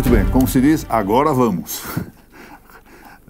[0.00, 1.84] Muito bem, como se diz, agora vamos.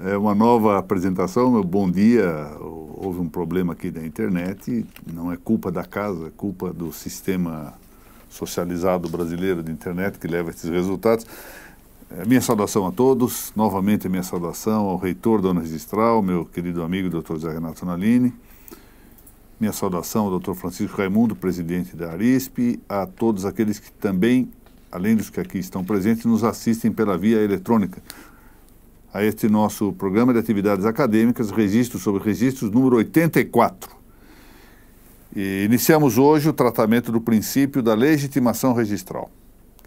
[0.02, 2.26] É uma nova apresentação, meu bom dia.
[2.58, 7.74] Houve um problema aqui da internet, não é culpa da casa, é culpa do sistema
[8.28, 11.26] socializado brasileiro de internet que leva esses resultados.
[12.08, 17.10] É, minha saudação a todos, novamente minha saudação ao reitor Dona Registral, meu querido amigo
[17.10, 17.36] Dr.
[17.36, 18.32] Zé Renato Nalini.
[19.60, 20.54] Minha saudação ao Dr.
[20.54, 24.48] Francisco Raimundo, presidente da Arisp, a todos aqueles que também
[24.90, 28.02] além dos que aqui estão presentes, nos assistem pela via eletrônica
[29.12, 33.90] a este nosso programa de atividades acadêmicas, Registro sobre Registros, número 84.
[35.34, 39.30] E iniciamos hoje o tratamento do princípio da legitimação registral,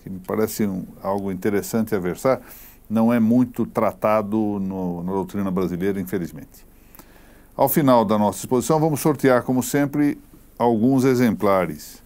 [0.02, 2.42] que me parece um, algo interessante a versar,
[2.90, 6.66] não é muito tratado no, na doutrina brasileira, infelizmente.
[7.56, 10.18] Ao final da nossa exposição, vamos sortear, como sempre,
[10.58, 12.03] alguns exemplares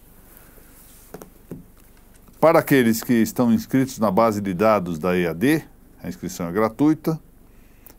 [2.40, 5.64] para aqueles que estão inscritos na base de dados da EAD,
[6.02, 7.20] a inscrição é gratuita,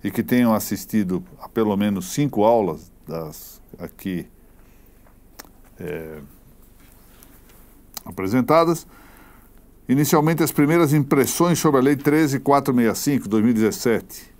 [0.03, 4.25] e que tenham assistido a pelo menos cinco aulas das aqui
[5.79, 6.19] é,
[8.05, 8.87] apresentadas.
[9.87, 14.33] Inicialmente, as primeiras impressões sobre a Lei 13465, 2017,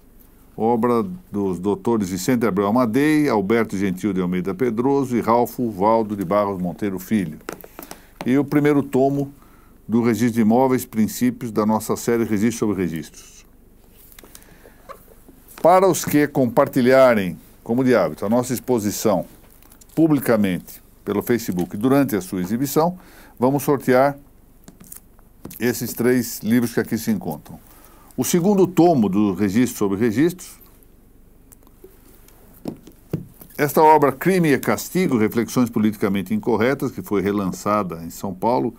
[0.56, 6.24] obra dos doutores Vicente Abreu Amadei, Alberto Gentil de Almeida Pedroso e Ralfo Valdo de
[6.24, 7.40] Barros Monteiro Filho.
[8.26, 9.34] E o primeiro tomo
[9.90, 13.44] do registro de imóveis, princípios da nossa série Registro sobre Registros.
[15.64, 19.26] Para os que compartilharem, como de hábito, a nossa exposição
[19.96, 23.00] publicamente pelo Facebook durante a sua exibição,
[23.40, 24.16] vamos sortear
[25.60, 27.60] esses três livros que aqui se encontram.
[28.16, 30.60] O segundo tomo do Registro sobre Registros,
[33.58, 38.76] esta obra Crime e Castigo, Reflexões Politicamente Incorretas, que foi relançada em São Paulo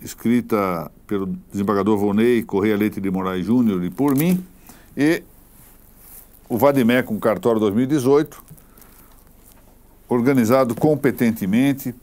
[0.00, 4.44] escrita pelo desembargador Vonei Correia Leite de Moraes Júnior e por mim,
[4.96, 5.22] e
[6.48, 8.42] o Vadimé com cartório 2018,
[10.08, 11.94] organizado competentemente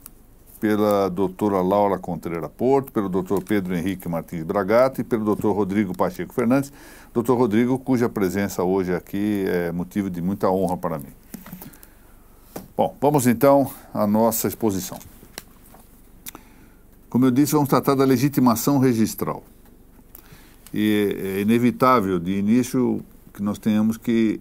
[0.60, 5.94] pela doutora Laura Contreira Porto, pelo doutor Pedro Henrique Martins Bragato e pelo doutor Rodrigo
[5.94, 6.72] Pacheco Fernandes.
[7.12, 11.12] Doutor Rodrigo, cuja presença hoje aqui é motivo de muita honra para mim.
[12.76, 14.98] Bom, vamos então à nossa exposição.
[17.14, 19.44] Como eu disse, vamos tratar da legitimação registral.
[20.72, 24.40] E é inevitável, de início, que nós tenhamos que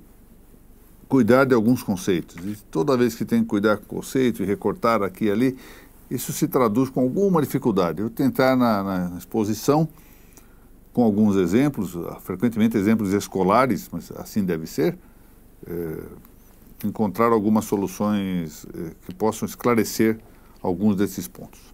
[1.07, 2.35] cuidar de alguns conceitos.
[2.43, 5.55] E toda vez que tem que cuidar com conceito e recortar aqui e ali,
[6.09, 8.01] isso se traduz com alguma dificuldade.
[8.01, 9.87] Eu tentar na, na exposição,
[10.91, 14.97] com alguns exemplos, frequentemente exemplos escolares, mas assim deve ser,
[15.67, 15.99] é,
[16.83, 20.17] encontrar algumas soluções é, que possam esclarecer
[20.59, 21.72] alguns desses pontos.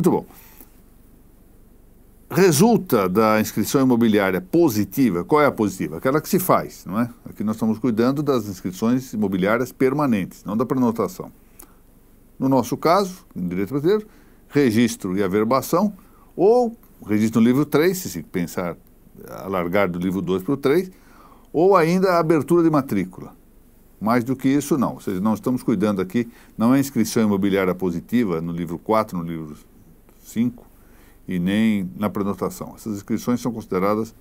[0.00, 0.24] Muito bom.
[2.30, 5.98] Resulta da inscrição imobiliária positiva, qual é a positiva?
[5.98, 7.10] Aquela que se faz, não é?
[7.22, 11.30] Aqui nós estamos cuidando das inscrições imobiliárias permanentes, não da prenotação.
[12.38, 14.06] No nosso caso, em direito brasileiro,
[14.48, 15.92] registro e averbação,
[16.34, 16.74] ou
[17.06, 18.78] registro no livro 3, se pensar
[19.28, 20.90] alargar do livro 2 para o 3,
[21.52, 23.38] ou ainda a abertura de matrícula.
[24.00, 24.94] Mais do que isso, não.
[24.94, 29.22] Ou seja, não estamos cuidando aqui, não é inscrição imobiliária positiva no livro 4, no
[29.22, 29.54] livro
[30.30, 30.66] 5
[31.28, 32.72] e nem na prenotação.
[32.74, 34.14] Essas inscrições são consideradas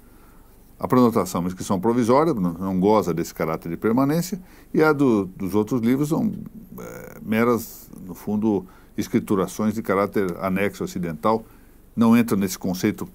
[0.80, 4.42] a prenotação, uma inscrição provisória, não, goza desse caráter de permanência,
[4.74, 6.32] e a do, dos outros livros são
[6.80, 8.66] é, meras, no fundo,
[8.98, 11.44] escriturações de caráter anexo ocidental,
[11.94, 13.10] não entram nesse conceito,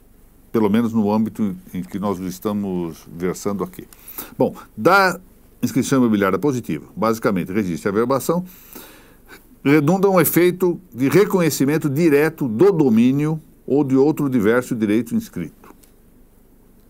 [0.53, 3.89] pelo menos no âmbito em que nós estamos versando aqui.
[4.37, 5.19] Bom, da
[5.63, 8.45] inscrição imobiliária positiva, basicamente registro e averbação,
[9.65, 15.75] redunda um efeito de reconhecimento direto do domínio ou de outro diverso direito inscrito.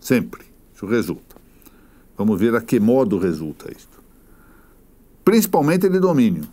[0.00, 0.44] Sempre.
[0.74, 1.36] Isso resulta.
[2.18, 4.02] Vamos ver a que modo resulta isto.
[5.24, 6.44] Principalmente de domínio,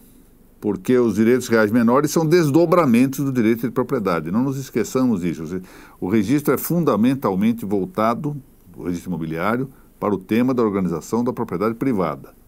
[0.62, 4.32] porque os direitos reais menores são desdobramentos do direito de propriedade.
[4.32, 5.62] Não nos esqueçamos disso.
[6.00, 8.38] O registro é fundamentalmente voltado,
[8.78, 9.68] o registro imobiliário,
[10.00, 12.41] para o tema da organização da propriedade privada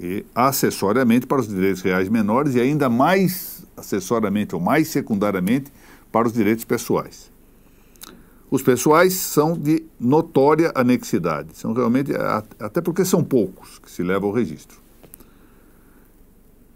[0.00, 5.70] e acessoriamente para os direitos reais menores e ainda mais acessoriamente ou mais secundariamente
[6.10, 7.30] para os direitos pessoais.
[8.50, 12.12] Os pessoais são de notória anexidade, são realmente,
[12.58, 14.80] até porque são poucos que se levam ao registro.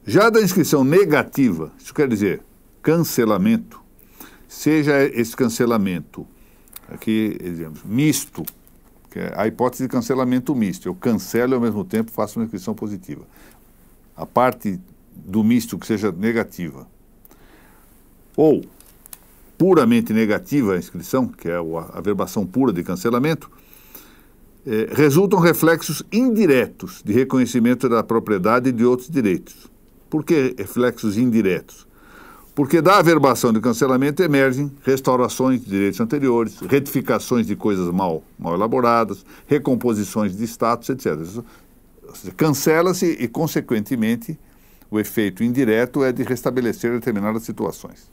[0.06, 2.42] Já da inscrição negativa, isso quer dizer
[2.82, 3.80] cancelamento,
[4.46, 6.26] seja esse cancelamento
[6.88, 8.44] aqui, exemplo, misto,
[9.14, 10.88] que é a hipótese de cancelamento misto.
[10.88, 13.22] Eu cancelo e ao mesmo tempo faço uma inscrição positiva.
[14.16, 14.80] A parte
[15.14, 16.84] do misto que seja negativa.
[18.36, 18.64] Ou
[19.56, 23.48] puramente negativa a inscrição, que é a verbação pura de cancelamento,
[24.66, 29.70] é, resultam reflexos indiretos de reconhecimento da propriedade e de outros direitos.
[30.10, 31.86] Por que reflexos indiretos?
[32.54, 38.54] Porque da averbação de cancelamento emergem restaurações de direitos anteriores, retificações de coisas mal, mal
[38.54, 41.42] elaboradas, recomposições de status, etc.
[42.36, 44.38] Cancela-se e, consequentemente,
[44.88, 48.08] o efeito indireto é de restabelecer determinadas situações.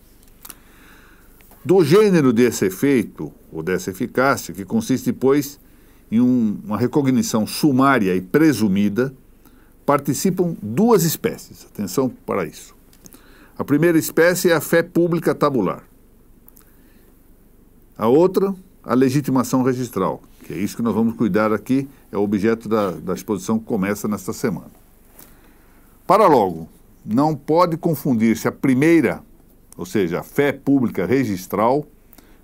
[1.63, 5.59] Do gênero desse efeito, ou dessa eficácia, que consiste, pois,
[6.11, 9.13] em um, uma recognição sumária e presumida,
[9.85, 11.67] participam duas espécies.
[11.71, 12.80] Atenção para isso.
[13.61, 15.83] A primeira espécie é a fé pública tabular.
[17.95, 22.23] A outra, a legitimação registral, que é isso que nós vamos cuidar aqui, é o
[22.23, 24.71] objeto da, da exposição que começa nesta semana.
[26.07, 26.67] Para logo,
[27.05, 29.21] não pode confundir-se a primeira,
[29.77, 31.85] ou seja, a fé pública registral,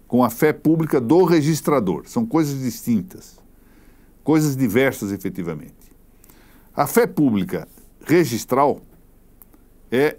[0.07, 2.03] com a fé pública do registrador.
[2.05, 3.39] São coisas distintas,
[4.23, 5.73] coisas diversas efetivamente.
[6.75, 7.67] A fé pública
[8.05, 8.81] registral
[9.91, 10.17] é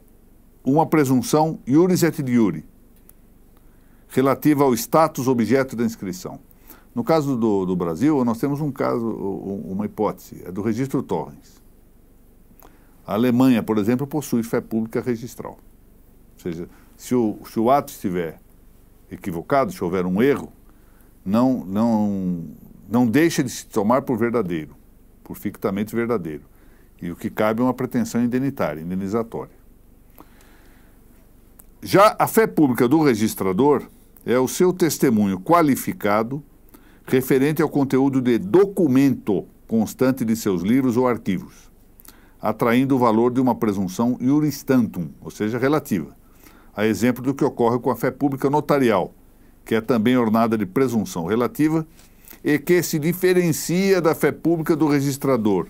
[0.68, 2.64] uma presunção iuris et iure,
[4.08, 6.38] relativa ao status objeto da inscrição.
[6.94, 11.62] No caso do, do, Brasil, nós temos um caso, uma hipótese, é do registro Torrens.
[13.06, 15.58] A Alemanha, por exemplo, possui fé pública registral.
[16.34, 18.40] Ou seja, se o, se o ato estiver
[19.10, 20.52] equivocado, se houver um erro,
[21.24, 22.44] não, não,
[22.88, 24.74] não deixa de se tomar por verdadeiro,
[25.24, 26.42] por fictamente verdadeiro.
[27.00, 29.57] E o que cabe é uma pretensão indenitária, indenizatória.
[31.82, 33.84] Já a fé pública do registrador
[34.26, 36.42] é o seu testemunho qualificado
[37.06, 41.70] referente ao conteúdo de documento constante de seus livros ou arquivos,
[42.42, 46.16] atraindo o valor de uma presunção iuris tantum, ou seja, relativa,
[46.74, 49.14] a exemplo do que ocorre com a fé pública notarial,
[49.64, 51.86] que é também ornada de presunção relativa
[52.42, 55.68] e que se diferencia da fé pública do registrador,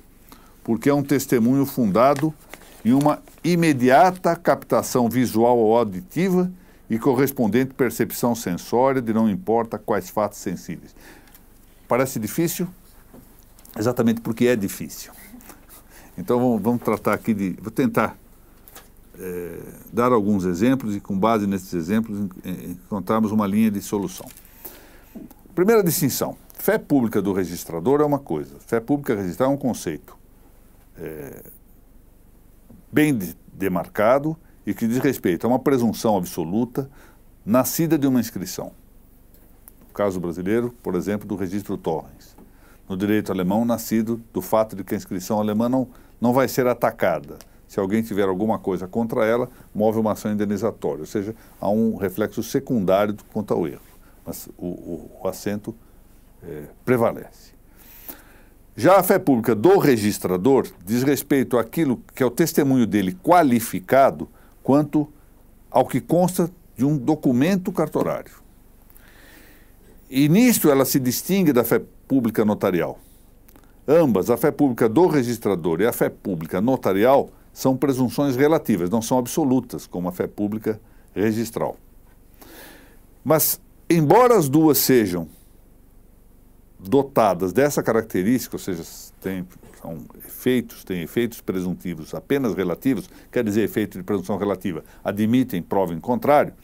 [0.64, 2.32] porque é um testemunho fundado
[2.82, 3.20] e uma
[3.52, 6.50] imediata captação visual ou auditiva
[6.88, 10.94] e correspondente percepção sensória de não importa quais fatos sensíveis.
[11.86, 12.68] Parece difícil?
[13.78, 15.12] Exatamente porque é difícil.
[16.16, 17.56] Então vamos, vamos tratar aqui de.
[17.60, 18.16] Vou tentar
[19.18, 19.58] é,
[19.92, 24.26] dar alguns exemplos e, com base nesses exemplos, encontrarmos uma linha de solução.
[25.54, 30.16] Primeira distinção: fé pública do registrador é uma coisa, fé pública registrar é um conceito.
[30.96, 31.42] É,
[32.90, 33.18] bem
[33.52, 34.36] demarcado
[34.66, 36.90] e que diz respeito a uma presunção absoluta
[37.44, 38.72] nascida de uma inscrição.
[39.80, 42.36] No caso brasileiro, por exemplo, do registro Torrens.
[42.88, 45.88] No direito alemão, nascido do fato de que a inscrição alemã não,
[46.20, 47.38] não vai ser atacada.
[47.66, 51.00] Se alguém tiver alguma coisa contra ela, move uma ação indenizatória.
[51.00, 53.82] Ou seja, há um reflexo secundário quanto ao erro.
[54.24, 55.74] Mas o, o, o assento
[56.42, 57.57] é, prevalece.
[58.80, 64.28] Já a fé pública do registrador diz respeito àquilo que é o testemunho dele qualificado
[64.62, 65.12] quanto
[65.68, 68.30] ao que consta de um documento cartorário.
[70.08, 73.00] E nisto ela se distingue da fé pública notarial.
[73.88, 79.02] Ambas, a fé pública do registrador e a fé pública notarial, são presunções relativas, não
[79.02, 80.80] são absolutas, como a fé pública
[81.12, 81.76] registral.
[83.24, 85.26] Mas, embora as duas sejam
[86.78, 88.82] dotadas dessa característica, ou seja,
[89.20, 89.46] tem,
[89.80, 95.92] são efeitos, têm efeitos presuntivos apenas relativos, quer dizer, efeito de presunção relativa, admitem prova
[95.92, 96.54] em contrário,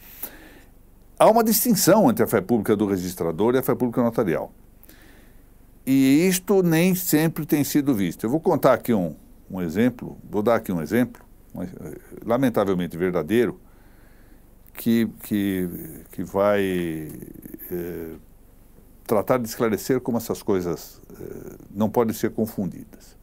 [1.19, 4.53] há uma distinção entre a fé pública do registrador e a fé pública notarial.
[5.85, 8.23] E isto nem sempre tem sido visto.
[8.23, 9.15] Eu vou contar aqui um,
[9.49, 11.23] um exemplo, vou dar aqui um exemplo,
[12.25, 13.59] lamentavelmente verdadeiro,
[14.73, 15.69] que, que,
[16.11, 16.61] que vai.
[17.71, 18.15] Eh,
[19.05, 23.15] tratar de esclarecer como essas coisas eh, não podem ser confundidas.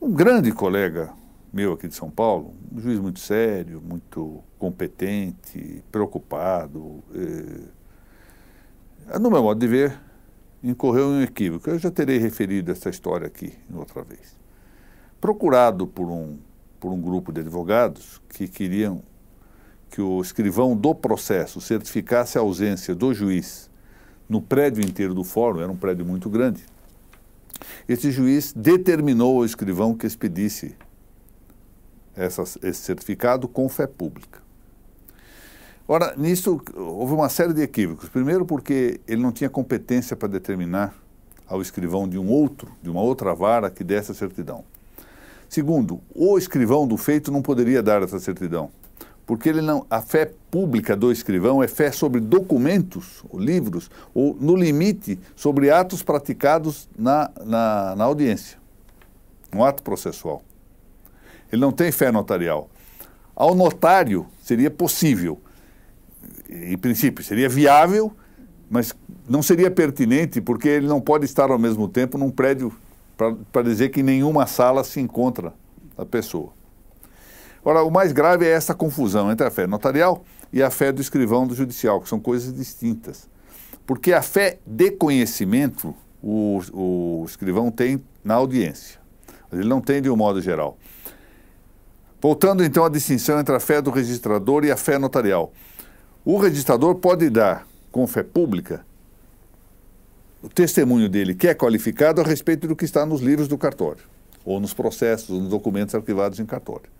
[0.00, 1.12] Um grande colega
[1.52, 9.42] meu aqui de São Paulo, um juiz muito sério, muito competente, preocupado, eh, no meu
[9.42, 9.98] modo de ver,
[10.62, 11.70] incorreu em um equívoco.
[11.70, 14.36] Eu já terei referido essa história aqui outra vez.
[15.20, 16.38] Procurado por um,
[16.78, 19.02] por um grupo de advogados que queriam
[19.90, 23.67] que o escrivão do processo certificasse a ausência do juiz
[24.28, 26.64] no prédio inteiro do fórum, era um prédio muito grande.
[27.88, 30.76] Esse juiz determinou ao escrivão que expedisse
[32.14, 34.40] essa, esse certificado com fé pública.
[35.86, 38.10] Ora, nisso houve uma série de equívocos.
[38.10, 40.94] Primeiro, porque ele não tinha competência para determinar
[41.46, 44.64] ao escrivão de um outro, de uma outra vara que desse a certidão.
[45.48, 48.70] Segundo, o escrivão do feito não poderia dar essa certidão,
[49.28, 54.56] porque ele não, a fé pública do escrivão é fé sobre documentos, livros, ou no
[54.56, 58.56] limite sobre atos praticados na, na, na audiência,
[59.54, 60.42] um ato processual.
[61.52, 62.70] Ele não tem fé notarial.
[63.36, 65.38] Ao notário seria possível,
[66.48, 68.10] em princípio, seria viável,
[68.70, 68.94] mas
[69.28, 72.72] não seria pertinente porque ele não pode estar ao mesmo tempo num prédio
[73.52, 75.52] para dizer que em nenhuma sala se encontra
[75.98, 76.56] a pessoa.
[77.64, 81.00] Ora, o mais grave é essa confusão entre a fé notarial e a fé do
[81.00, 83.28] escrivão do judicial, que são coisas distintas.
[83.86, 88.98] Porque a fé de conhecimento o, o escrivão tem na audiência.
[89.52, 90.76] Ele não tem de um modo geral.
[92.20, 95.52] Voltando então à distinção entre a fé do registrador e a fé notarial.
[96.24, 98.84] O registrador pode dar, com fé pública,
[100.42, 104.04] o testemunho dele, que é qualificado a respeito do que está nos livros do cartório,
[104.44, 106.97] ou nos processos, ou nos documentos arquivados em cartório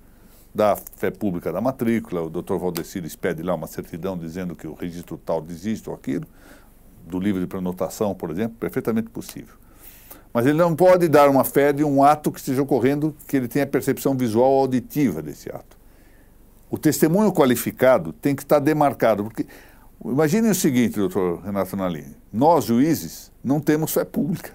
[0.54, 4.74] da fé pública da matrícula, o doutor Valdeciris pede lá uma certidão dizendo que o
[4.74, 6.26] registro tal desiste ou aquilo,
[7.06, 9.54] do livro de prenotação, por exemplo, perfeitamente possível.
[10.32, 13.48] Mas ele não pode dar uma fé de um ato que esteja ocorrendo que ele
[13.48, 15.76] tenha percepção visual ou auditiva desse ato.
[16.70, 19.46] O testemunho qualificado tem que estar demarcado, porque
[20.04, 24.52] imagine o seguinte, doutor Renato Nalini, nós juízes não temos fé pública.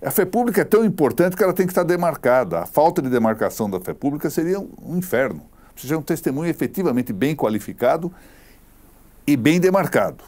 [0.00, 2.60] A fé pública é tão importante que ela tem que estar demarcada.
[2.60, 5.42] A falta de demarcação da fé pública seria um inferno.
[5.72, 8.12] Precisa ser um testemunho efetivamente bem qualificado
[9.26, 10.22] e bem demarcado.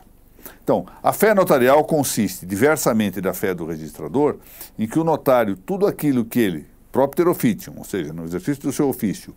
[0.62, 4.38] Então, a fé notarial consiste, diversamente da fé do registrador,
[4.78, 8.72] em que o notário, tudo aquilo que ele, propter officium, ou seja, no exercício do
[8.72, 9.34] seu ofício,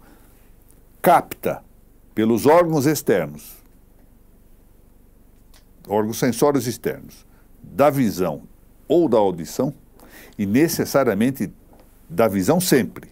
[1.01, 1.63] capta
[2.15, 3.57] pelos órgãos externos,
[5.87, 7.25] órgãos sensórios externos,
[7.61, 8.43] da visão
[8.87, 9.73] ou da audição,
[10.37, 11.51] e necessariamente
[12.09, 13.11] da visão sempre.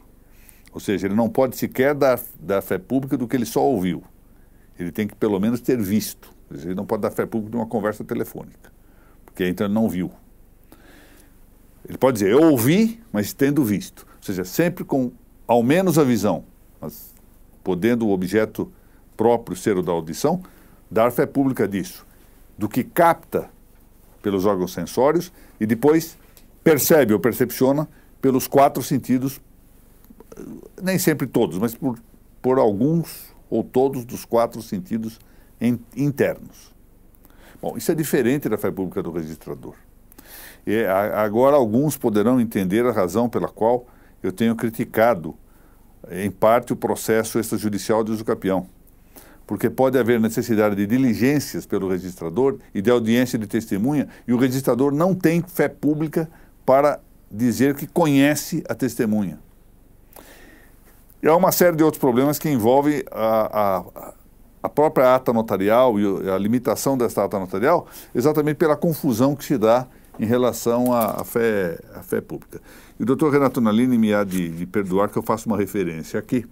[0.74, 4.04] Ou seja, ele não pode sequer dar, dar fé pública do que ele só ouviu.
[4.80, 6.34] Ele tem que pelo menos ter visto.
[6.52, 8.72] Ele não pode dar fé pública de uma conversa telefônica,
[9.26, 10.12] porque então ele não viu.
[11.88, 14.06] Ele pode dizer, eu ouvi, mas tendo visto.
[14.18, 15.12] Ou seja, sempre com
[15.48, 16.46] ao menos a visão,
[16.80, 17.14] mas
[17.64, 18.72] podendo o objeto
[19.18, 20.42] próprio ser o da audição,
[20.90, 22.06] dar fé pública disso,
[22.58, 23.50] do que capta
[24.22, 26.18] pelos órgãos sensórios e depois
[26.64, 27.88] percebe ou percepciona
[28.22, 29.42] pelos quatro sentidos,
[30.82, 32.00] nem sempre todos, mas por,
[32.42, 35.20] por alguns ou todos dos quatro sentidos
[35.96, 36.72] internos.
[37.62, 39.76] Bom, isso é diferente da fé pública do registrador.
[40.66, 43.86] E agora alguns poderão entender a razão pela qual
[44.22, 45.36] eu tenho criticado,
[46.10, 48.68] em parte, o processo extrajudicial de usucapião.
[49.46, 54.38] Porque pode haver necessidade de diligências pelo registrador e de audiência de testemunha, e o
[54.38, 56.30] registrador não tem fé pública
[56.72, 59.38] para dizer que conhece a testemunha.
[61.22, 64.14] E há uma série de outros problemas que envolvem a, a,
[64.64, 69.58] a própria ata notarial e a limitação desta ata notarial, exatamente pela confusão que se
[69.58, 69.86] dá
[70.18, 72.62] em relação à, à fé, à fé pública.
[72.98, 76.18] E o doutor Renato Nalini me há de, de perdoar que eu faço uma referência
[76.18, 76.46] aqui,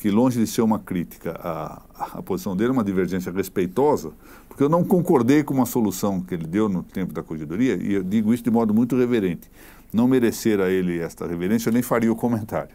[0.00, 4.12] que longe de ser uma crítica à, à posição dele, uma divergência respeitosa,
[4.48, 7.92] porque eu não concordei com uma solução que ele deu no tempo da corregedoria, e
[7.92, 9.50] eu digo isso de modo muito reverente.
[9.92, 12.74] Não merecer a ele esta reverência, eu nem faria o comentário.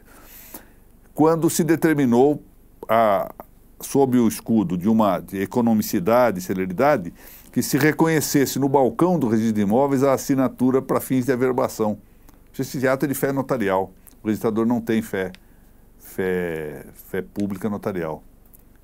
[1.16, 2.44] Quando se determinou,
[2.88, 3.34] a,
[3.82, 7.12] sob o escudo de uma de economicidade e celeridade,
[7.52, 11.98] que se reconhecesse no balcão do registro de imóveis a assinatura para fins de averbação.
[12.58, 13.92] Esse ato é de fé notarial.
[14.22, 15.32] O registrador não tem fé,
[16.16, 18.24] fé, fé pública notarial.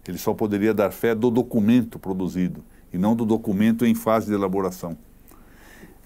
[0.06, 4.34] Ele só poderia dar fé do documento produzido e não do documento em fase de
[4.34, 4.98] elaboração.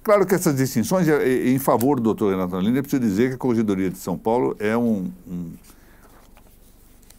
[0.03, 3.38] Claro que essas distinções, em favor do doutor Renato Alina, é preciso dizer que a
[3.39, 5.51] Corregedoria de São Paulo é um, um,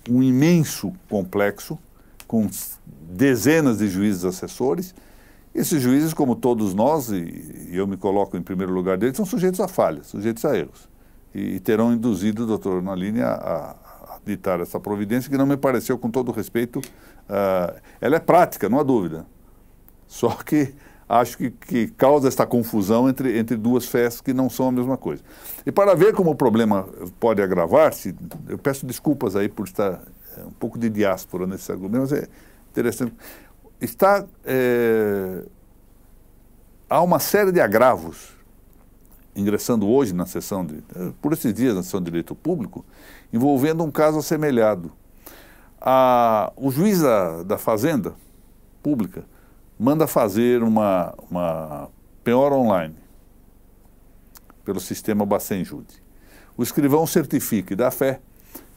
[0.08, 1.76] um imenso complexo,
[2.28, 2.48] com
[3.10, 4.94] dezenas de juízes assessores.
[5.52, 9.58] Esses juízes, como todos nós, e eu me coloco em primeiro lugar deles, são sujeitos
[9.58, 10.88] a falhas, sujeitos a erros.
[11.34, 13.85] E, terão induzido o doutor a, a
[14.26, 18.80] ditar essa providência, que não me pareceu, com todo respeito, uh, ela é prática, não
[18.80, 19.24] há dúvida.
[20.06, 20.74] Só que
[21.08, 24.96] acho que, que causa esta confusão entre, entre duas fés que não são a mesma
[24.96, 25.22] coisa.
[25.64, 26.88] E para ver como o problema
[27.20, 28.14] pode agravar-se,
[28.48, 30.02] eu peço desculpas aí por estar
[30.36, 32.28] é, um pouco de diáspora nesse argumento, mas é
[32.70, 33.14] interessante.
[33.80, 34.24] Está.
[34.44, 35.44] É,
[36.88, 38.34] há uma série de agravos
[39.34, 40.82] ingressando hoje na sessão de.
[41.20, 42.84] por esses dias na sessão de direito público,
[43.32, 44.92] envolvendo um caso assemelhado.
[45.80, 48.14] A, o juiz da, da Fazenda
[48.82, 49.24] Pública
[49.78, 51.88] manda fazer uma, uma
[52.24, 52.96] penhora online
[54.64, 56.02] pelo sistema Bacen-Jude.
[56.56, 58.20] O escrivão certifica e dá fé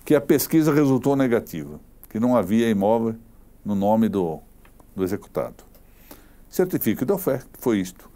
[0.03, 1.79] que a pesquisa resultou negativa.
[2.09, 3.15] que não havia imóvel
[3.63, 4.39] no nome do,
[4.95, 5.63] do executado.
[6.49, 8.09] Certifique de oferta, foi isto.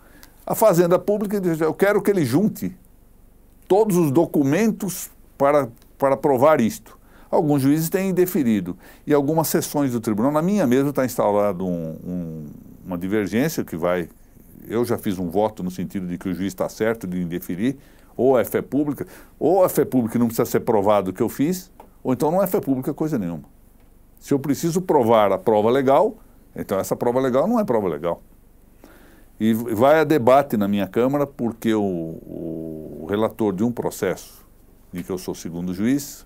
[0.45, 2.75] A Fazenda Pública diz, eu quero que ele junte
[3.67, 5.69] todos os documentos para,
[6.03, 7.00] para provar isto.
[7.31, 8.77] Alguns juízes têm deferido.
[9.07, 12.45] E algumas sessões do tribunal, na minha mesa está instalado um, um,
[12.86, 14.10] uma divergência que vai.
[14.67, 17.77] Eu já fiz um voto no sentido de que o juiz está certo de indeferir,
[18.17, 19.07] ou é fé pública,
[19.39, 21.72] ou a fé pública não precisa ser provado o que eu fiz,
[22.03, 23.45] ou então não é fé pública coisa nenhuma.
[24.19, 26.17] Se eu preciso provar a prova legal,
[26.53, 28.22] então essa prova legal não é prova legal.
[29.39, 34.42] E vai a debate na minha Câmara porque o, o relator de um processo
[34.93, 36.25] de que eu sou segundo juiz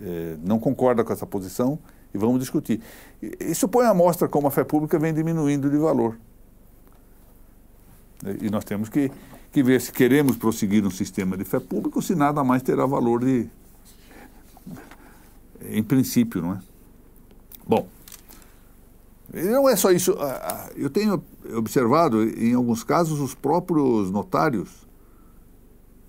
[0.00, 1.78] eh, não concorda com essa posição
[2.12, 2.80] e vamos discutir.
[3.40, 6.18] Isso põe à mostra como a fé pública vem diminuindo de valor.
[8.40, 9.10] E nós temos que,
[9.52, 12.84] que ver se queremos prosseguir um sistema de fé pública ou se nada mais terá
[12.84, 13.48] valor de.
[15.62, 16.58] em princípio, não é?
[17.66, 17.88] Bom.
[19.32, 20.16] Não é só isso.
[20.74, 21.22] Eu tenho
[21.56, 24.89] observado, em alguns casos, os próprios notários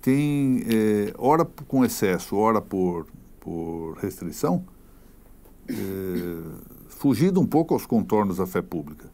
[0.02, 3.06] têm, é, ora com excesso, ora por,
[3.40, 4.64] por restrição,
[5.68, 5.74] é,
[6.88, 9.10] fugido um pouco aos contornos da fé pública.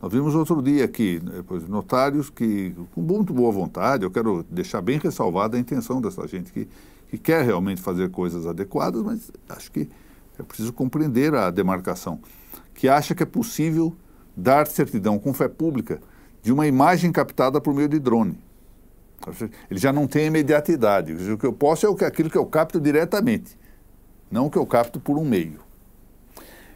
[0.00, 4.82] Nós vimos outro dia aqui, depois, notários que, com muito boa vontade, eu quero deixar
[4.82, 6.68] bem ressalvada a intenção dessa gente que,
[7.08, 9.88] que quer realmente fazer coisas adequadas, mas acho que
[10.36, 12.18] é preciso compreender a demarcação
[12.74, 13.94] que acha que é possível
[14.36, 16.00] dar certidão com fé pública
[16.42, 18.38] de uma imagem captada por meio de drone.
[19.70, 21.12] Ele já não tem imediatidade.
[21.12, 23.58] O que eu posso é aquilo que eu capto diretamente,
[24.30, 25.60] não o que eu capto por um meio.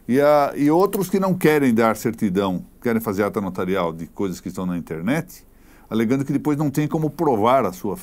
[0.08, 4.40] E, a, e outros que não querem dar certidão, querem fazer ata notarial de coisas
[4.40, 5.44] que estão na internet,
[5.90, 7.98] alegando que depois não tem como provar a sua,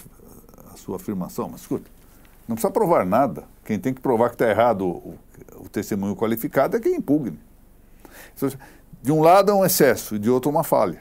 [0.73, 1.47] a sua afirmação.
[1.50, 1.89] Mas escuta,
[2.47, 3.45] não precisa provar nada.
[3.63, 5.17] Quem tem que provar que está errado o,
[5.55, 7.39] o testemunho qualificado é quem impugne.
[9.01, 10.99] De um lado é um excesso e de outro uma falha.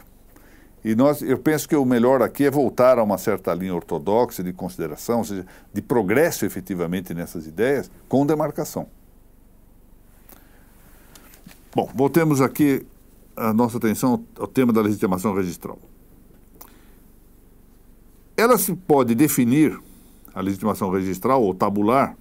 [0.85, 4.43] E nós, eu penso que o melhor aqui é voltar a uma certa linha ortodoxa
[4.43, 8.89] de consideração, ou seja, de progresso efetivamente nessas ideias, com demarcação.
[11.75, 12.85] Bom, voltemos aqui
[13.37, 15.79] a nossa atenção ao tema da legitimação registral.
[18.37, 19.79] Ela se pode definir,
[20.35, 22.17] a legitimação registral ou tabular,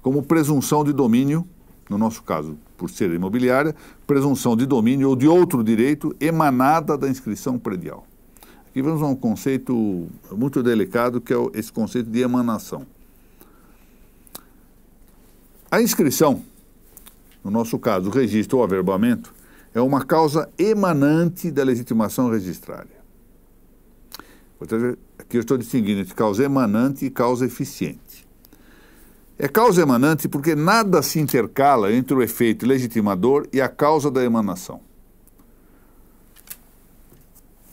[0.00, 1.46] como presunção de domínio
[1.90, 3.76] no nosso caso, por ser imobiliária,
[4.08, 8.04] presunção de domínio ou de outro direito emanada da inscrição predial.
[8.68, 12.84] Aqui vamos a um conceito muito delicado, que é esse conceito de emanação.
[15.70, 16.42] A inscrição,
[17.44, 19.32] no nosso caso, o registro ou averbamento,
[19.72, 23.00] é uma causa emanante da legitimação registrária.
[25.20, 28.01] Aqui eu estou distinguindo entre causa emanante e causa eficiente.
[29.42, 34.22] É causa emanante porque nada se intercala entre o efeito legitimador e a causa da
[34.22, 34.80] emanação.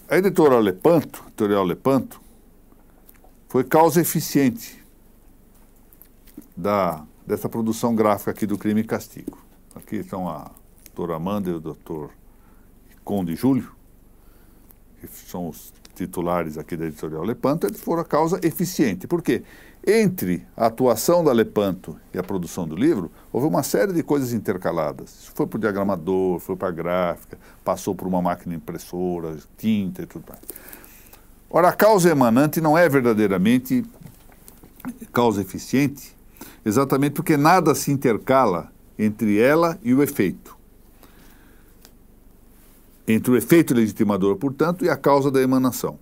[0.10, 2.19] A editora Lepanto, editorial Lepanto,
[3.47, 4.84] foi causa eficiente
[6.58, 9.38] da, dessa produção gráfica aqui do Crime e Castigo.
[9.75, 10.49] Aqui estão a
[10.86, 12.10] doutora Amanda e o doutor
[13.03, 13.71] Conde Júlio,
[14.99, 19.05] que são os titulares aqui da editorial Lepanto, eles foram a causa eficiente.
[19.05, 19.43] Por quê?
[19.91, 24.34] Entre a atuação da Lepanto e a produção do livro, houve uma série de coisas
[24.34, 25.23] intercaladas.
[25.23, 30.04] Isso foi para o diagramador, foi para a gráfica, passou por uma máquina impressora, tinta
[30.04, 30.41] e tudo mais.
[31.49, 33.84] Ora, a causa emanante não é verdadeiramente
[35.12, 36.15] causa eficiente,
[36.63, 40.56] exatamente porque nada se intercala entre ela e o efeito.
[43.08, 45.97] Entre o efeito legitimador, portanto, e a causa da emanação.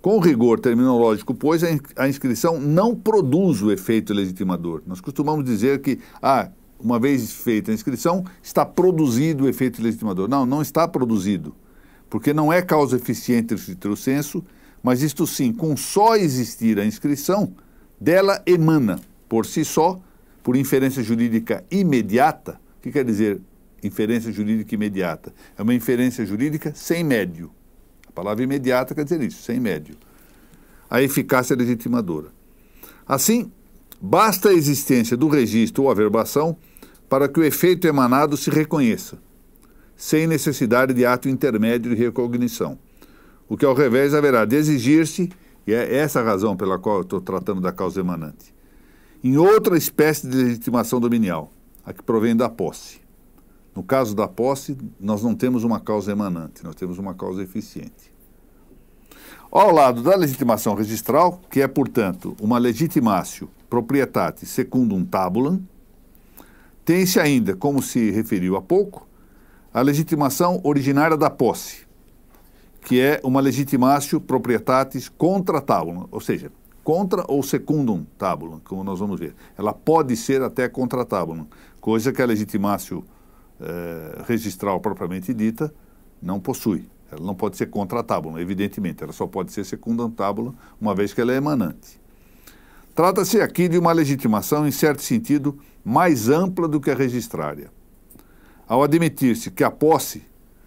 [0.00, 1.62] Com rigor terminológico, pois,
[1.96, 4.80] a inscrição não produz o efeito legitimador.
[4.86, 10.28] Nós costumamos dizer que, ah, uma vez feita a inscrição, está produzido o efeito legitimador.
[10.28, 11.52] Não, não está produzido,
[12.08, 14.44] porque não é causa eficiente o senso,
[14.80, 17.52] mas isto sim, com só existir a inscrição,
[18.00, 19.98] dela emana, por si só,
[20.44, 22.60] por inferência jurídica imediata.
[22.78, 23.40] O que quer dizer
[23.82, 25.34] inferência jurídica imediata?
[25.56, 27.50] É uma inferência jurídica sem médio
[28.18, 29.94] palavra imediata quer dizer isso, sem médio.
[30.90, 32.28] A eficácia legitimadora.
[33.06, 33.52] Assim,
[34.00, 36.56] basta a existência do registro ou averbação
[37.08, 39.18] para que o efeito emanado se reconheça,
[39.96, 42.76] sem necessidade de ato intermédio de recognição.
[43.48, 45.30] O que, ao revés, haverá de exigir-se,
[45.64, 48.52] e é essa a razão pela qual eu estou tratando da causa emanante,
[49.22, 51.52] em outra espécie de legitimação dominial,
[51.86, 53.00] a que provém da posse.
[53.78, 58.12] No caso da posse, nós não temos uma causa emanante, nós temos uma causa eficiente.
[59.52, 65.62] Ao lado da legitimação registral, que é, portanto, uma legitimatio proprietate secundum tabulam,
[66.84, 69.06] Tem-se ainda, como se referiu há pouco,
[69.72, 71.86] a legitimação originária da posse,
[72.80, 76.50] que é uma legitimatio proprietatis contra tabula, ou seja,
[76.82, 79.36] contra ou secundum tabula, como nós vamos ver.
[79.56, 81.46] Ela pode ser até contra tabula,
[81.80, 83.04] coisa que a legitimatio
[83.60, 85.72] eh, registral propriamente dita
[86.22, 86.88] não possui.
[87.10, 89.02] Ela não pode ser contra a tábula, evidentemente.
[89.02, 92.00] Ela só pode ser secundum tábula, uma vez que ela é emanante.
[92.94, 97.70] Trata-se aqui de uma legitimação, em certo sentido, mais ampla do que a registrária.
[98.66, 100.22] Ao admitir-se que a posse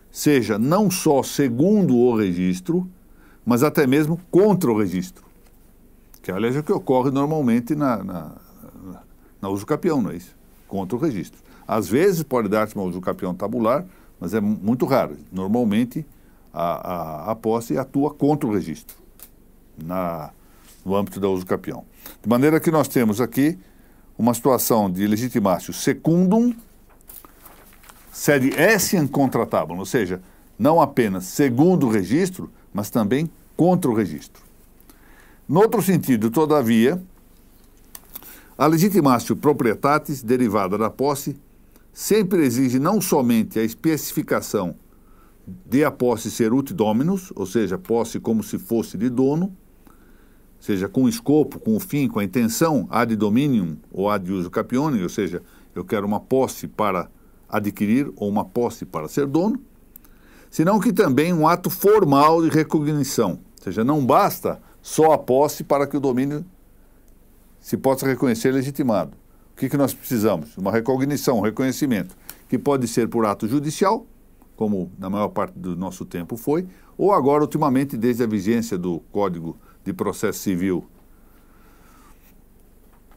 [0.10, 2.89] seja não só segundo o registro,
[3.45, 5.25] mas até mesmo contra o registro.
[6.21, 8.32] Que, aliás, é o que ocorre normalmente na, na,
[9.41, 10.36] na uso capião, não é isso?
[10.67, 11.39] Contra o registro.
[11.72, 13.86] Às vezes pode dar-se uma uso capião tabular,
[14.20, 15.16] mas é muito raro.
[15.32, 16.06] Normalmente,
[16.54, 16.64] a,
[17.30, 18.98] a, a posse atua contra o registro,
[19.82, 20.32] na,
[20.84, 21.86] no âmbito da uso capião.
[22.22, 23.58] De maneira que nós temos aqui
[24.18, 26.54] uma situação de legitimácio secundum
[28.12, 30.22] sede essiam contra tabula, ou seja,
[30.60, 34.44] não apenas segundo o registro, mas também contra o registro.
[35.48, 37.02] No outro sentido, todavia,
[38.58, 41.40] a legitimácio proprietatis derivada da posse
[41.93, 44.75] sempre exige não somente a especificação
[45.65, 49.56] de a posse ser ut dominus, ou seja, posse como se fosse de dono,
[50.60, 54.49] seja com o escopo, com o fim, com a intenção ad dominium ou ad uso
[54.49, 55.41] capione, ou seja,
[55.73, 57.10] eu quero uma posse para
[57.49, 59.60] adquirir ou uma posse para ser dono,
[60.49, 65.63] senão que também um ato formal de recognição, ou seja, não basta só a posse
[65.63, 66.45] para que o domínio
[67.60, 69.21] se possa reconhecer legitimado.
[69.62, 70.58] Que, que nós precisamos?
[70.58, 72.17] Uma recognição, um reconhecimento,
[72.50, 74.08] que pode ser por ato judicial,
[74.56, 79.02] como na maior parte do nosso tempo foi, ou agora, ultimamente, desde a vigência do
[79.12, 80.84] Código de Processo Civil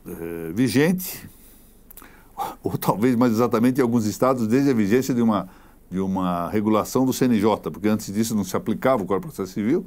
[0.06, 1.26] eh, vigente,
[2.62, 5.48] ou talvez mais exatamente em alguns estados, desde a vigência de uma,
[5.90, 9.54] de uma regulação do CNJ, porque antes disso não se aplicava o Código de Processo
[9.54, 9.86] Civil,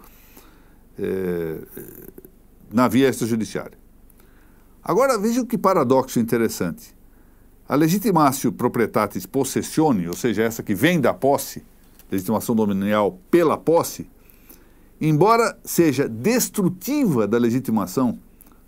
[0.97, 1.61] eh,
[2.73, 3.77] na via extrajudiciária.
[4.87, 6.95] Agora veja que paradoxo interessante.
[7.67, 11.61] A legitimatio proprietatis possessione, ou seja, essa que vem da posse,
[12.09, 14.09] legitimação dominial pela posse,
[15.01, 18.17] embora seja destrutiva da legitimação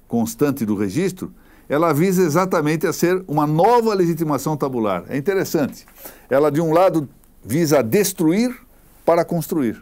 [0.10, 1.34] constante do registro,
[1.70, 5.06] ela visa exatamente a ser uma nova legitimação tabular.
[5.08, 5.86] É interessante.
[6.30, 7.08] Ela, de um lado,
[7.42, 8.54] visa destruir
[9.06, 9.82] para construir.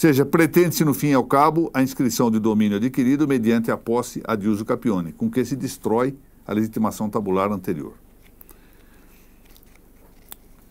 [0.00, 4.22] Seja, pretende-se, no fim e ao cabo, a inscrição de domínio adquirido mediante a posse
[4.24, 7.92] ad uso capione, com que se destrói a legitimação tabular anterior.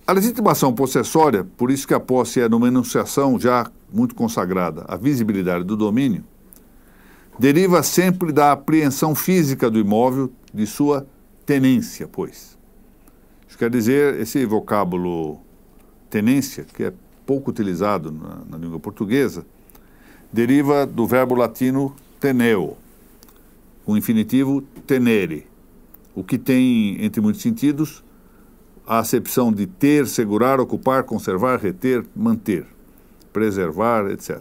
[0.08, 4.96] A legitimação possessória, por isso que a posse é numa enunciação já muito consagrada, a
[4.98, 6.24] visibilidade do domínio,
[7.38, 11.06] deriva sempre da apreensão física do imóvel, de sua
[11.46, 12.58] tenência, pois.
[13.48, 15.40] Isso quer dizer, esse vocábulo
[16.10, 16.94] tenência, que é
[17.30, 19.46] pouco utilizado na, na língua portuguesa,
[20.34, 22.76] deriva do verbo latino teneo,
[23.86, 25.46] o infinitivo tenere,
[26.16, 28.04] o que tem, entre muitos sentidos,
[28.84, 32.66] a acepção de ter, segurar, ocupar, conservar, reter, manter,
[33.32, 34.40] preservar, etc.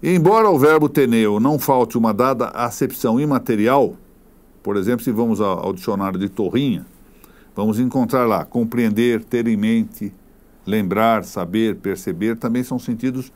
[0.00, 3.96] E embora o verbo teneo não falte uma dada acepção imaterial,
[4.62, 6.86] por exemplo, se vamos ao dicionário de Torrinha,
[7.56, 10.12] vamos encontrar lá compreender, ter em mente,
[10.66, 13.32] lembrar, saber, perceber, também são sentidos,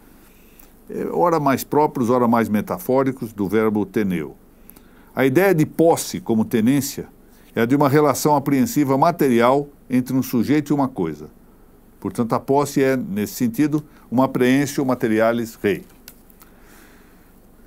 [0.88, 4.36] eh, ora mais próprios, ora mais metafóricos, do verbo teneu.
[5.14, 7.08] A ideia de posse como tenência
[7.54, 11.28] é a de uma relação apreensiva material entre um sujeito e uma coisa.
[12.00, 15.84] Portanto, a posse é, nesse sentido, uma apreensio materialis rei.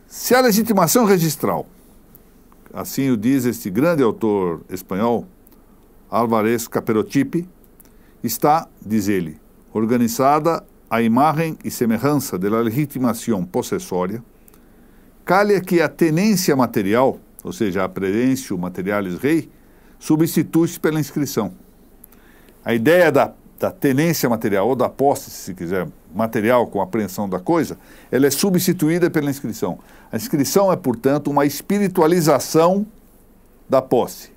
[0.08, 1.66] Se a legitimação registral,
[2.74, 5.26] assim o diz este grande autor espanhol,
[6.10, 7.48] Álvarez Caperotipi,
[8.24, 9.40] está, diz ele,
[9.78, 14.24] organizada a imagem e semelhança da legitimação possessória,
[15.26, 19.50] calha que a tenência material, ou seja, a predência materialis rei,
[20.00, 21.52] substitui-se pela inscrição.
[22.64, 27.40] A ideia da, da tenência material, ou da posse, se quiser, material com apreensão da
[27.40, 27.78] coisa,
[28.12, 29.80] ela é substituída pela inscrição.
[30.12, 32.86] A inscrição é, portanto, uma espiritualização
[33.70, 34.32] da posse.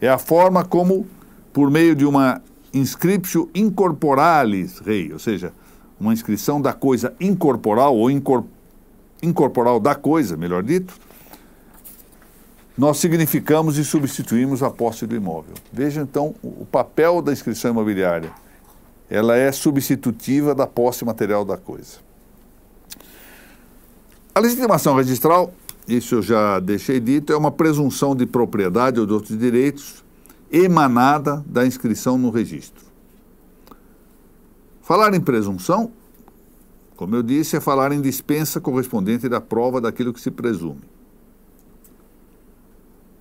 [0.00, 1.06] É a forma como,
[1.52, 2.40] por meio de uma
[2.72, 5.52] inscriptio incorporalis rei, ou seja,
[5.98, 8.44] uma inscrição da coisa incorporal ou incor,
[9.22, 10.94] incorporal da coisa, melhor dito,
[12.76, 15.54] nós significamos e substituímos a posse do imóvel.
[15.72, 18.30] Veja então o papel da inscrição imobiliária.
[19.08, 21.98] Ela é substitutiva da posse material da coisa.
[24.34, 25.52] A legitimação registral
[25.88, 30.04] isso eu já deixei dito, é uma presunção de propriedade ou de outros direitos
[30.50, 32.84] emanada da inscrição no registro.
[34.80, 35.90] Falar em presunção,
[36.96, 40.82] como eu disse, é falar em dispensa correspondente da prova daquilo que se presume.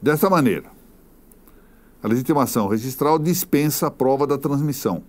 [0.01, 0.69] Dessa maneira,
[2.03, 5.03] a legitimação registral dispensa a prova da transmissão,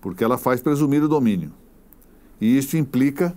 [0.00, 1.52] porque ela faz presumir o domínio.
[2.40, 3.36] E isso implica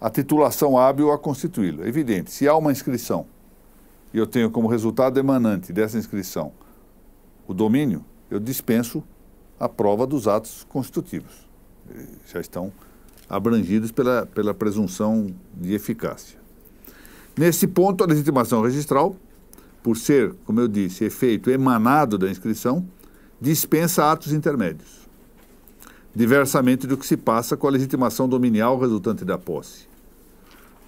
[0.00, 1.82] a titulação hábil a constituí-lo.
[1.82, 3.26] É evidente, se há uma inscrição
[4.14, 6.52] e eu tenho como resultado emanante dessa inscrição
[7.48, 9.02] o domínio, eu dispenso
[9.58, 11.48] a prova dos atos constitutivos.
[12.30, 12.70] Já estão
[13.26, 16.38] abrangidos pela, pela presunção de eficácia.
[17.36, 19.16] Nesse ponto, a legitimação registral,
[19.82, 22.86] por ser, como eu disse, efeito emanado da inscrição,
[23.40, 25.08] dispensa atos intermédios,
[26.14, 29.88] diversamente do que se passa com a legitimação dominial resultante da posse.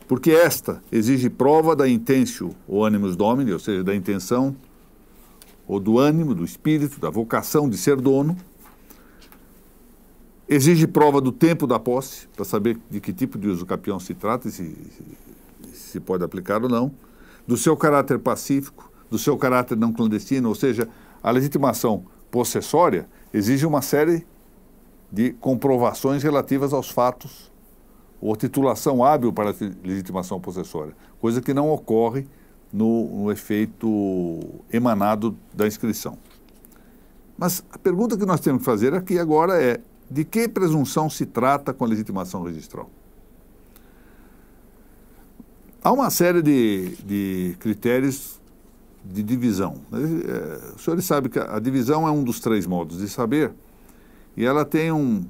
[0.07, 4.55] Porque esta exige prova da intentio ou animus domini, ou seja, da intenção
[5.71, 8.37] ou do ânimo, do espírito, da vocação de ser dono.
[10.49, 14.13] Exige prova do tempo da posse, para saber de que tipo de uso capião se
[14.13, 14.77] trata e se,
[15.73, 16.91] se pode aplicar ou não.
[17.47, 20.89] Do seu caráter pacífico, do seu caráter não clandestino, ou seja,
[21.23, 24.27] a legitimação possessória exige uma série
[25.09, 27.49] de comprovações relativas aos fatos
[28.21, 29.55] ou titulação hábil para a
[29.85, 32.27] legitimação possessória, coisa que não ocorre
[32.73, 34.41] no, no efeito
[34.73, 36.19] emanado da inscrição.
[37.37, 39.81] Mas a pergunta que nós temos que fazer aqui agora é:
[40.11, 42.91] de que presunção se trata com a legitimação registral?
[45.83, 48.39] Há uma série de, de critérios
[49.03, 49.77] de divisão.
[49.93, 53.53] É, os senhores sabem que a divisão é um dos três modos de saber
[54.37, 55.25] e ela tem um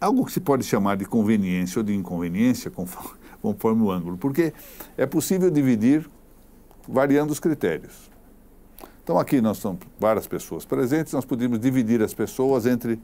[0.00, 4.52] algo que se pode chamar de conveniência ou de inconveniência, conforme, conforme o ângulo, porque
[4.96, 6.08] é possível dividir
[6.88, 8.10] variando os critérios.
[9.04, 12.98] Então, aqui nós estamos várias pessoas presentes, nós podemos dividir as pessoas entre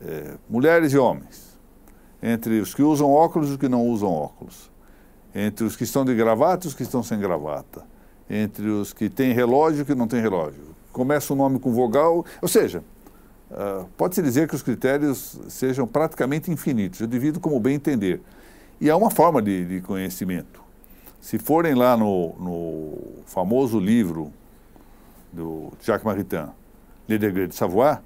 [0.00, 1.58] é, mulheres e homens,
[2.22, 4.70] entre os que usam óculos e os que não usam óculos,
[5.34, 7.84] entre os que estão de gravata e os que estão sem gravata,
[8.28, 10.62] entre os que têm relógio e os que não têm relógio.
[10.92, 12.82] Começa o nome com vogal, ou seja,
[13.50, 18.20] uh, pode-se dizer que os critérios sejam praticamente infinitos, eu divido como bem entender.
[18.80, 20.61] E há uma forma de, de conhecimento.
[21.22, 24.32] Se forem lá no, no famoso livro
[25.32, 26.48] do Jacques Maritain,
[27.08, 28.00] Le Degré de Savoie,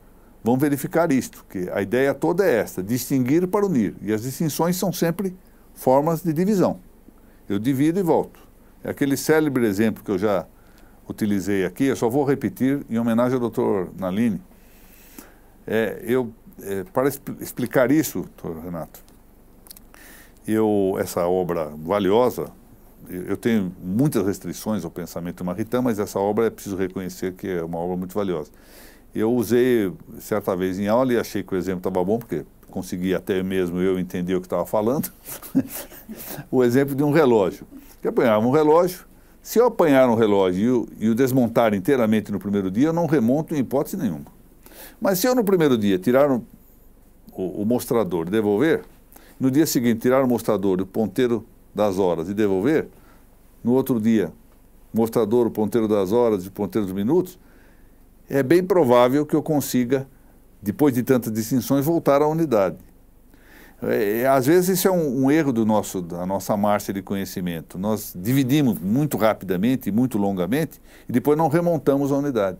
[0.44, 3.94] vão verificar isto, que a ideia toda é esta, distinguir para unir.
[4.02, 5.35] E as distinções são sempre
[5.74, 6.79] formas de divisão.
[7.48, 8.38] Eu divido e volto.
[8.85, 10.46] É aquele célebre exemplo que eu já
[11.09, 13.92] utilizei aqui, eu só vou repetir em homenagem ao Dr.
[13.98, 14.42] Nalini.
[15.66, 16.31] É, eu,
[16.62, 18.59] é, para explicar isso, Dr.
[18.62, 19.00] Renato,
[20.46, 22.52] eu, essa obra valiosa,
[23.09, 27.62] eu tenho muitas restrições ao pensamento Maritain, mas essa obra é preciso reconhecer que é
[27.62, 28.51] uma obra muito valiosa.
[29.14, 33.14] Eu usei certa vez em aula e achei que o exemplo estava bom, porque consegui
[33.14, 35.11] até mesmo eu entender o que estava falando.
[36.51, 37.66] o exemplo de um relógio.
[38.03, 39.07] Que apanhava um relógio,
[39.47, 42.92] se eu apanhar um relógio e o, e o desmontar inteiramente no primeiro dia, eu
[42.92, 44.27] não remonto em hipótese nenhuma.
[45.01, 46.45] Mas se eu no primeiro dia tirar o,
[47.33, 48.83] o, o mostrador e devolver,
[49.38, 52.89] no dia seguinte tirar o mostrador e o ponteiro das horas e devolver,
[53.62, 54.33] no outro dia,
[54.93, 57.39] mostrador, o ponteiro das horas e o ponteiro dos minutos,
[58.29, 60.09] é bem provável que eu consiga,
[60.61, 62.79] depois de tantas distinções, voltar à unidade.
[63.83, 67.79] É, às vezes isso é um, um, erro do nosso, da nossa marcha de conhecimento.
[67.79, 72.59] Nós dividimos muito rapidamente muito longamente e depois não remontamos a unidade.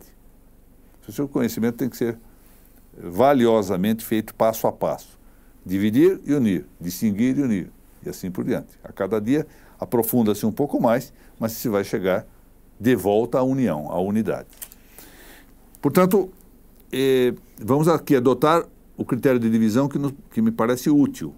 [1.07, 2.19] O seu conhecimento tem que ser
[2.95, 5.17] valiosamente feito passo a passo.
[5.65, 8.77] Dividir e unir, distinguir e unir e assim por diante.
[8.83, 9.45] A cada dia
[9.79, 12.25] aprofunda-se um pouco mais, mas se vai chegar
[12.79, 14.47] de volta à união, à unidade.
[15.81, 16.31] Portanto,
[16.91, 19.99] eh, vamos aqui adotar o critério de divisão que,
[20.31, 21.33] que me parece útil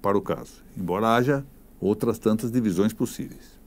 [0.00, 1.44] para o caso, embora haja
[1.80, 3.58] outras tantas divisões possíveis.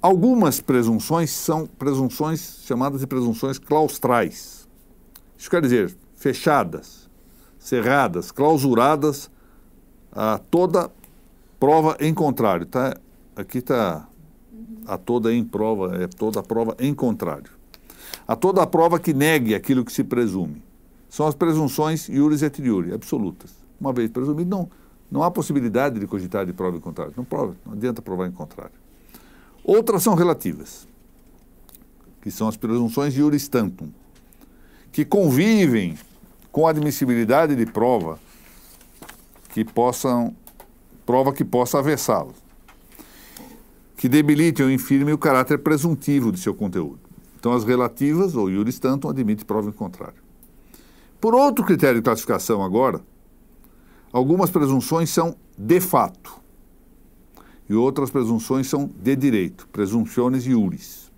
[0.00, 4.66] Algumas presunções são presunções chamadas de presunções claustrais.
[5.36, 7.10] Isso quer dizer fechadas,
[7.58, 9.30] cerradas, clausuradas
[10.12, 10.90] a toda
[11.60, 12.96] prova em contrário, tá?
[13.36, 14.08] Aqui está
[14.86, 17.52] a toda em prova, é toda prova em contrário.
[18.26, 20.62] A toda a prova que negue aquilo que se presume.
[21.08, 23.52] São as presunções iuris et iuri, absolutas.
[23.78, 24.70] Uma vez presumido, não,
[25.10, 27.12] não há possibilidade de cogitar de prova em contrário.
[27.16, 28.74] Não, prova, não adianta provar em contrário.
[29.62, 30.88] Outras são relativas,
[32.22, 33.90] que são as presunções iuris tantum,
[34.90, 35.98] que convivem
[36.50, 38.18] com a admissibilidade de prova
[39.50, 40.34] que possam
[41.10, 42.32] prova que possa avessá-lo.
[43.96, 47.00] que debilitem ou infirmem o caráter presuntivo de seu conteúdo.
[47.36, 50.22] Então, as relativas, ou iuris tantum, admite prova em contrário.
[51.20, 53.00] Por outro critério de classificação agora,
[54.12, 56.40] algumas presunções são de fato
[57.68, 61.10] e outras presunções são de direito, presunções iuris.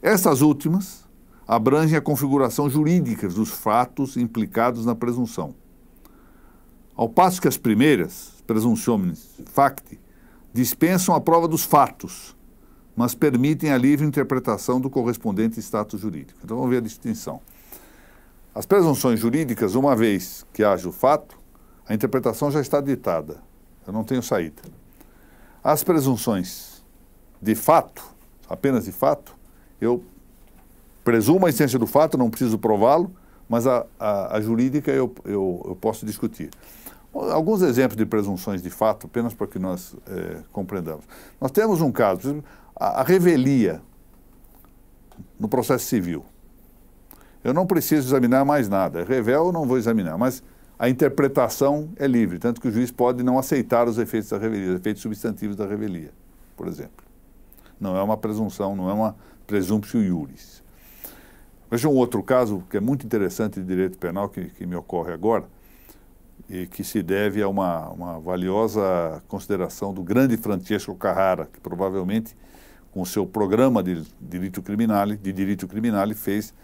[0.00, 1.04] Essas últimas
[1.46, 5.52] abrangem a configuração jurídica dos fatos implicados na presunção.
[6.94, 10.00] Ao passo que as primeiras, presunções facti,
[10.52, 12.36] dispensam a prova dos fatos,
[12.96, 16.38] mas permitem a livre interpretação do correspondente status jurídico.
[16.44, 17.40] Então vamos ver a distinção.
[18.54, 21.36] As presunções jurídicas, uma vez que haja o fato,
[21.88, 23.42] a interpretação já está ditada.
[23.86, 24.62] Eu não tenho saída.
[25.62, 26.84] As presunções
[27.42, 28.02] de fato,
[28.48, 29.36] apenas de fato,
[29.80, 30.02] eu
[31.02, 33.14] presumo a essência do fato, não preciso prová-lo,
[33.48, 36.50] mas a, a, a jurídica eu, eu, eu, posso discutir.
[37.14, 41.04] Alguns exemplos de presunções de fato, apenas para que nós é, compreendamos.
[41.40, 42.42] Nós temos um caso,
[42.74, 43.80] a, a revelia
[45.38, 46.24] no processo civil.
[47.44, 49.00] Eu não preciso examinar mais nada.
[49.00, 50.42] É revel, eu não vou examinar, mas
[50.76, 54.70] a interpretação é livre, tanto que o juiz pode não aceitar os efeitos da revelia,
[54.70, 56.10] os efeitos substantivos da revelia,
[56.56, 57.04] por exemplo.
[57.78, 59.14] Não é uma presunção, não é uma
[59.46, 60.64] presumptio iuris.
[61.70, 65.12] Veja um outro caso que é muito interessante de direito penal que, que me ocorre
[65.12, 65.53] agora
[66.48, 72.36] e que se deve a uma, uma valiosa consideração do grande Francesco Carrara, que provavelmente
[72.92, 76.54] com o seu programa de direito criminal, de direito criminal fez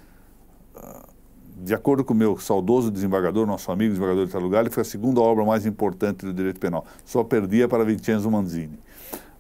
[1.63, 5.21] de acordo com o meu saudoso desembargador, nosso amigo desembargador de Talugali, foi a segunda
[5.21, 6.87] obra mais importante do direito penal.
[7.05, 8.79] Só perdia para Vincenzo Manzini,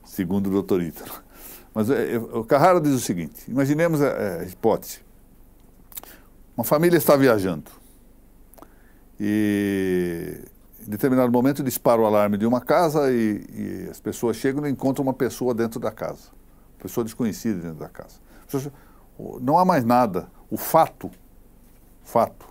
[0.05, 1.13] segundo o doutor Ítalo.
[1.75, 4.99] Mas é, é, o Carrara diz o seguinte, imaginemos a, a hipótese.
[6.57, 7.71] Uma família está viajando
[9.21, 10.43] e
[10.87, 14.71] em determinado momento dispara o alarme de uma casa e, e as pessoas chegam e
[14.71, 16.31] encontram uma pessoa dentro da casa.
[16.79, 18.15] Pessoa desconhecida dentro da casa.
[19.43, 20.29] Não há mais nada.
[20.51, 21.11] O fato
[22.03, 22.47] fato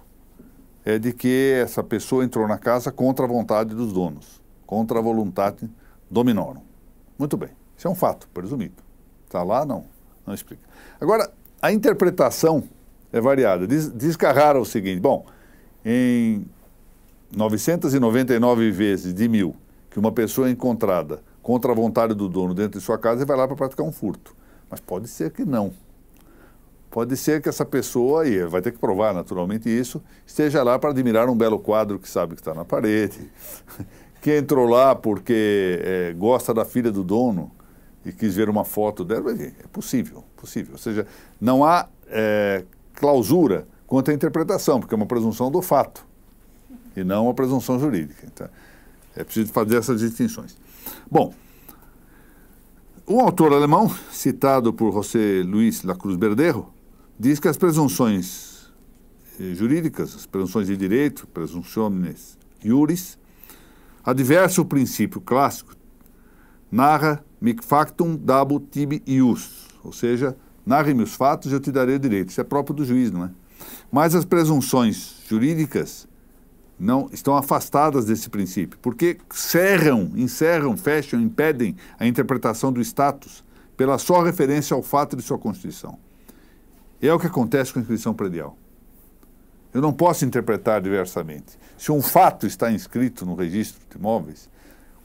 [0.85, 5.01] é de que essa pessoa entrou na casa contra a vontade dos donos, contra a
[5.01, 5.69] vontade
[6.09, 6.61] dominorum.
[7.17, 8.81] Muito bem, isso é um fato, presumido.
[9.25, 9.65] Está lá?
[9.65, 9.83] Não,
[10.25, 10.63] não explica.
[11.01, 11.29] Agora,
[11.61, 12.63] a interpretação
[13.11, 13.67] é variada.
[13.67, 15.25] Diz, diz Carrara o seguinte, bom,
[15.83, 16.45] em
[17.35, 19.55] 999 vezes de mil
[19.89, 23.25] que uma pessoa é encontrada contra a vontade do dono dentro de sua casa e
[23.25, 24.35] vai lá para praticar um furto.
[24.69, 25.73] Mas pode ser que não.
[26.91, 30.89] Pode ser que essa pessoa, e vai ter que provar naturalmente isso, esteja lá para
[30.89, 33.31] admirar um belo quadro que sabe que está na parede,
[34.21, 37.51] que entrou lá porque é, gosta da filha do dono
[38.03, 39.31] e quis ver uma foto dela.
[39.31, 40.73] É possível, possível.
[40.73, 41.05] Ou seja,
[41.39, 42.63] não há é,
[42.95, 46.08] clausura quanto à interpretação, porque é uma presunção do fato
[46.99, 48.27] e não uma presunção jurídica.
[48.31, 48.49] Então,
[49.15, 50.55] é preciso fazer essas distinções.
[51.09, 51.33] Bom,
[53.07, 56.73] um autor alemão, citado por José Luis Lacruz Berderro,
[57.19, 58.71] diz que as presunções
[59.39, 63.17] eh, jurídicas, as presunções de direito, presunções iuris,
[64.03, 65.73] adversa o princípio clássico,
[66.71, 71.95] narra mic factum dabo tibi ius, ou seja, narre-me os fatos e eu te darei
[71.95, 72.29] o direito.
[72.29, 73.31] Isso é próprio do juiz, não é?
[73.91, 76.07] Mas as presunções jurídicas
[76.79, 83.43] não estão afastadas desse princípio, porque cerram, encerram, fecham, impedem a interpretação do status
[83.75, 85.97] pela só referência ao fato de sua constituição.
[87.01, 88.57] É o que acontece com a inscrição predial.
[89.73, 91.57] Eu não posso interpretar diversamente.
[91.77, 94.49] Se um fato está inscrito no registro de imóveis,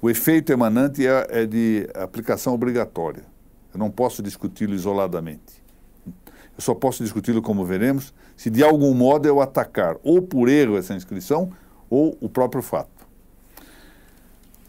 [0.01, 3.25] o efeito emanante é, é de aplicação obrigatória.
[3.73, 5.63] Eu não posso discuti-lo isoladamente.
[6.07, 10.77] Eu só posso discuti-lo, como veremos, se de algum modo eu atacar ou por erro
[10.77, 11.51] essa inscrição
[11.95, 13.07] ou o próprio fato.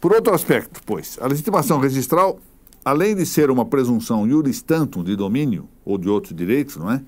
[0.00, 2.38] Por outro aspecto, pois, a legitimação registral,
[2.84, 7.02] além de ser uma presunção iuris tantum de domínio ou de outros direitos, não é?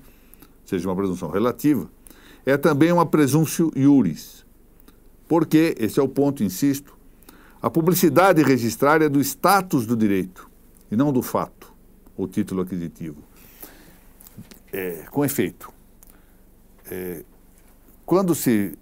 [0.65, 1.89] seja uma presunção relativa,
[2.45, 4.45] é também uma presumptio iuris.
[5.25, 6.97] Porque, esse é o ponto, insisto,
[7.61, 10.49] a publicidade registrária é do status do direito
[10.91, 11.73] e não do fato,
[12.17, 13.23] ou título aquisitivo.
[14.73, 15.71] É, com efeito,
[16.91, 17.23] é,
[18.05, 18.77] quando se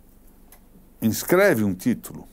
[1.02, 2.28] inscreve um título,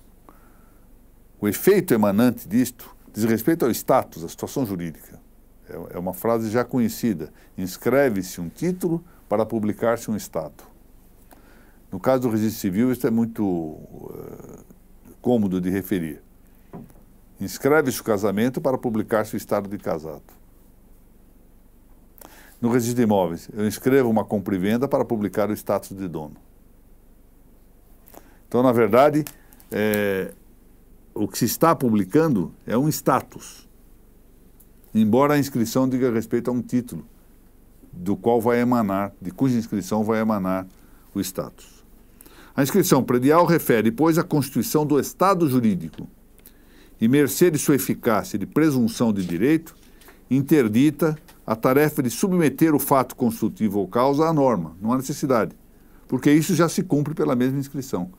[1.40, 5.20] o efeito emanante disto diz respeito ao status, à situação jurídica.
[5.68, 7.32] É, é uma frase já conhecida.
[7.56, 10.64] Inscreve-se um título para publicar-se um Estado.
[11.90, 14.64] No caso do registro civil, isso é muito uh,
[15.22, 16.20] cômodo de referir.
[17.40, 20.22] Inscreve-se o casamento para publicar-se o estado de casado.
[22.60, 26.08] No registro de imóveis, eu inscrevo uma compra e venda para publicar o status de
[26.08, 26.36] dono.
[28.54, 29.24] Então, na verdade,
[29.68, 30.32] é,
[31.12, 33.68] o que se está publicando é um status.
[34.94, 37.04] embora a inscrição diga respeito a um título,
[37.92, 40.68] do qual vai emanar, de cuja inscrição vai emanar
[41.12, 41.84] o status.
[42.54, 46.06] A inscrição predial refere, pois, à constituição do Estado jurídico
[47.00, 49.74] e, mercê de sua eficácia de presunção de direito,
[50.30, 55.56] interdita a tarefa de submeter o fato constitutivo ou causa à norma, não há necessidade,
[56.06, 58.12] porque isso já se cumpre pela mesma inscrição.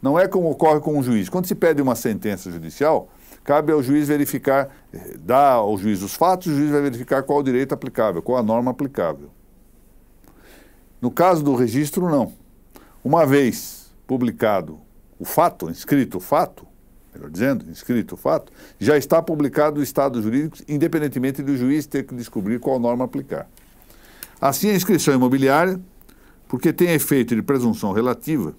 [0.00, 1.28] Não é como ocorre com o juiz.
[1.28, 3.08] Quando se pede uma sentença judicial,
[3.44, 4.68] cabe ao juiz verificar,
[5.18, 8.42] dá ao juiz os fatos, o juiz vai verificar qual o direito aplicável, qual a
[8.42, 9.30] norma aplicável.
[11.00, 12.32] No caso do registro, não.
[13.04, 14.80] Uma vez publicado
[15.18, 16.66] o fato, inscrito o fato,
[17.14, 22.04] melhor dizendo, inscrito o fato, já está publicado o estado jurídico, independentemente do juiz ter
[22.04, 23.48] que descobrir qual norma aplicar.
[24.40, 25.80] Assim, a inscrição imobiliária,
[26.46, 28.54] porque tem efeito de presunção relativa,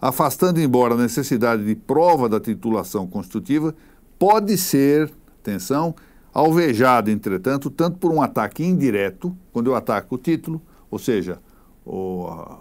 [0.00, 3.74] afastando embora a necessidade de prova da titulação constitutiva,
[4.18, 5.94] pode ser, atenção,
[6.32, 11.40] alvejada, entretanto, tanto por um ataque indireto, quando eu ataco o título, ou seja,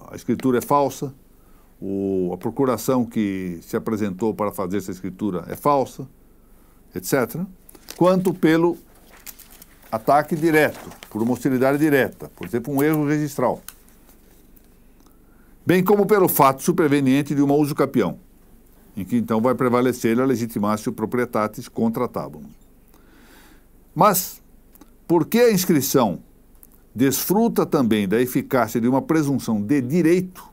[0.09, 1.13] a escritura é falsa,
[2.33, 6.07] a procuração que se apresentou para fazer essa escritura é falsa,
[6.95, 7.41] etc.,
[7.97, 8.77] quanto pelo
[9.91, 13.61] ataque direto, por uma hostilidade direta, por exemplo, um erro registral
[15.65, 18.19] bem como pelo fato superveniente de uma usucapião,
[18.95, 22.43] em que então vai prevalecer a legitimatio proprietatis contra tabum.
[23.93, 24.41] Mas,
[25.07, 26.19] porque a inscrição
[26.93, 30.43] desfruta também da eficácia de uma presunção de direito,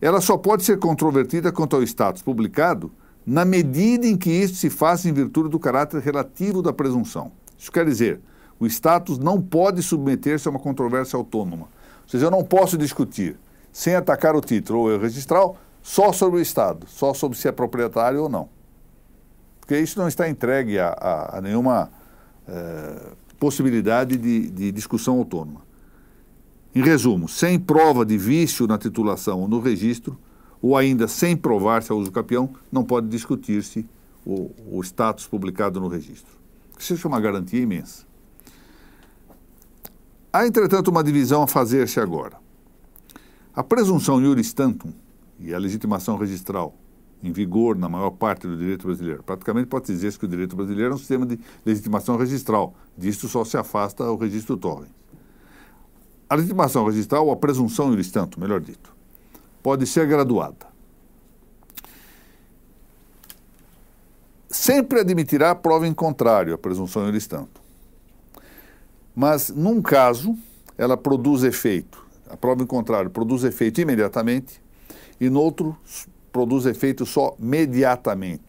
[0.00, 2.92] ela só pode ser controvertida quanto ao status publicado
[3.26, 7.32] na medida em que isso se faz em virtude do caráter relativo da presunção.
[7.56, 8.20] Isso quer dizer,
[8.60, 11.68] o status não pode submeter-se a uma controvérsia autônoma.
[12.02, 13.36] Ou seja, eu não posso discutir
[13.74, 17.52] sem atacar o título ou erro registral, só sobre o Estado, só sobre se é
[17.52, 18.48] proprietário ou não.
[19.58, 21.90] Porque isso não está entregue a, a, a nenhuma
[22.46, 25.62] é, possibilidade de, de discussão autônoma.
[26.72, 30.16] Em resumo, sem prova de vício na titulação ou no registro,
[30.62, 33.84] ou ainda sem provar-se a uso capião, não pode discutir-se
[34.24, 36.32] o, o status publicado no registro.
[36.78, 38.04] Isso é uma garantia imensa.
[40.32, 42.43] Há, entretanto, uma divisão a fazer-se agora.
[43.56, 44.92] A presunção iuris tantum
[45.38, 46.74] e a legitimação registral
[47.22, 49.22] em vigor na maior parte do direito brasileiro.
[49.22, 52.74] Praticamente pode dizer que o direito brasileiro é um sistema de legitimação registral.
[52.98, 54.88] Disto só se afasta o registro torre.
[56.28, 58.92] A legitimação registral, ou a presunção iuris tantum, melhor dito,
[59.62, 60.66] pode ser graduada.
[64.50, 67.62] Sempre admitirá prova em contrário à presunção iuris tantum.
[69.14, 70.36] Mas, num caso,
[70.76, 72.03] ela produz efeito
[72.34, 74.60] a prova em contrário produz efeito imediatamente
[75.20, 75.76] e no outro
[76.32, 78.42] produz efeito só mediatamente.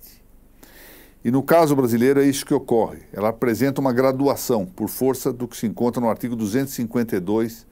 [1.24, 3.04] E no caso brasileiro é isso que ocorre.
[3.14, 7.68] Ela apresenta uma graduação por força do que se encontra no artigo 252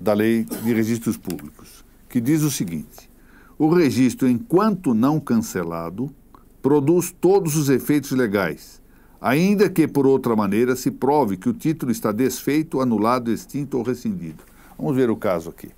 [0.00, 3.08] da Lei de Registros Públicos, que diz o seguinte:
[3.56, 6.12] o registro, enquanto não cancelado,
[6.60, 8.82] produz todos os efeitos legais,
[9.20, 13.84] ainda que por outra maneira se prove que o título está desfeito, anulado, extinto ou
[13.84, 14.50] rescindido.
[14.80, 15.70] Vamos ver o caso aqui.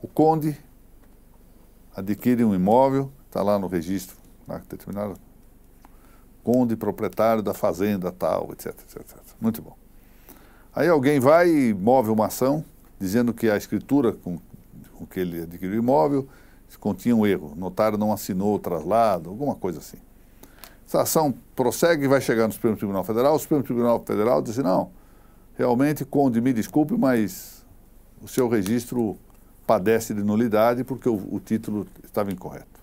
[0.00, 0.58] O conde
[1.94, 4.16] adquire um imóvel, está lá no registro,
[4.48, 5.20] lá determinado,
[6.42, 9.18] conde proprietário da fazenda tal, etc, etc, etc.
[9.38, 9.76] Muito bom.
[10.74, 12.64] Aí alguém vai e move uma ação
[12.98, 14.38] dizendo que a escritura com,
[14.94, 16.26] com que ele adquiriu o imóvel
[16.80, 17.52] continha um erro.
[17.52, 19.98] O notário não assinou o traslado, alguma coisa assim.
[20.86, 23.34] Essa ação prossegue e vai chegar no Supremo Tribunal Federal.
[23.34, 24.90] O Supremo Tribunal Federal diz não,
[25.56, 27.64] Realmente, Conde, me desculpe, mas
[28.22, 29.16] o seu registro
[29.66, 32.76] padece de nulidade porque o, o título estava incorreto.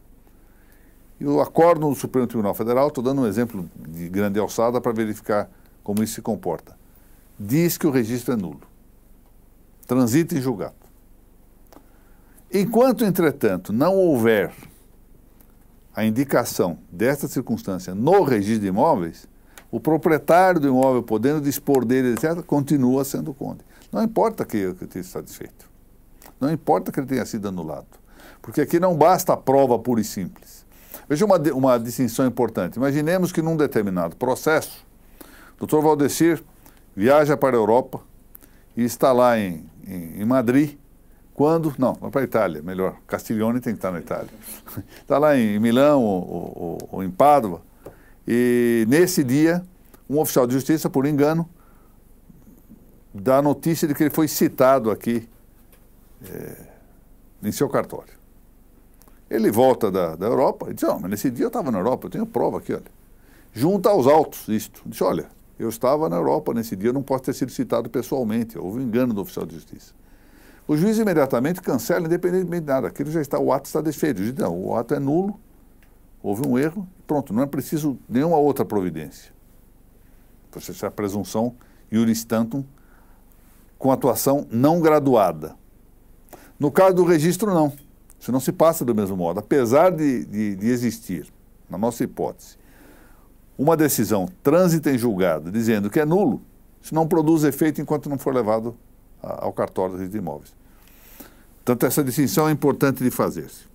[1.19, 4.91] E o acordo do Supremo Tribunal Federal, estou dando um exemplo de grande alçada para
[4.91, 5.49] verificar
[5.84, 6.78] como isso se comporta.
[7.39, 8.61] Diz que o registro é nulo.
[9.86, 10.76] Transita em julgado.
[12.51, 14.53] Enquanto, entretanto, não houver
[15.95, 19.28] a indicação desta circunstância no registro de imóveis,
[19.74, 23.61] o proprietário do imóvel, podendo dispor dele, etc., continua sendo conde.
[23.91, 25.67] Não importa que ele tenha satisfeito.
[26.39, 27.88] Não importa que ele tenha sido anulado.
[28.39, 30.63] Porque aqui não basta a prova pura e simples.
[31.09, 32.76] Veja uma, uma distinção importante.
[32.76, 34.86] Imaginemos que num determinado processo,
[35.55, 36.43] o doutor Valdecir
[36.95, 37.99] viaja para a Europa
[38.78, 40.78] e está lá em, em, em Madrid,
[41.34, 41.74] quando.
[41.80, 42.97] Não, vai para a Itália, melhor.
[43.07, 44.30] Castiglione tem que estar na Itália.
[45.01, 47.72] Está lá em Milão ou, ou, ou em Pádua
[48.28, 49.63] e nesse dia,
[50.09, 51.47] um oficial de justiça, por engano,
[53.13, 55.28] dá a notícia de que ele foi citado aqui
[56.26, 56.55] é,
[57.43, 58.13] em seu cartório.
[59.30, 62.07] Ele volta da, da Europa e diz, oh, mas nesse dia eu estava na Europa,
[62.07, 62.84] eu tenho prova aqui, olha.
[63.51, 64.82] junta aos autos isto.
[64.86, 68.57] Diz, olha, eu estava na Europa nesse dia, eu não posso ter sido citado pessoalmente,
[68.57, 69.93] houve um engano do oficial de justiça.
[70.67, 72.88] O juiz imediatamente cancela, independentemente de nada.
[72.88, 74.21] Aquilo já está, o ato está desfeito.
[74.21, 75.38] O juiz, não, o ato é nulo,
[76.24, 79.34] houve um erro, pronto, não é preciso nenhuma outra providência.
[80.53, 81.55] Você é a presunção
[81.91, 82.63] iuris tantum
[83.78, 85.55] com atuação não graduada.
[86.57, 87.74] No caso do registro, não.
[88.17, 89.39] Isso não se passa do mesmo modo.
[89.39, 91.28] Apesar de, de, de existir,
[91.69, 92.57] na nossa hipótese,
[93.57, 96.41] uma decisão trânsita em julgado dizendo que é nulo,
[96.82, 98.78] isso não produz efeito enquanto não for levado
[99.21, 100.55] ao cartório de imóveis.
[101.57, 103.72] Portanto, essa distinção é importante de fazer-se.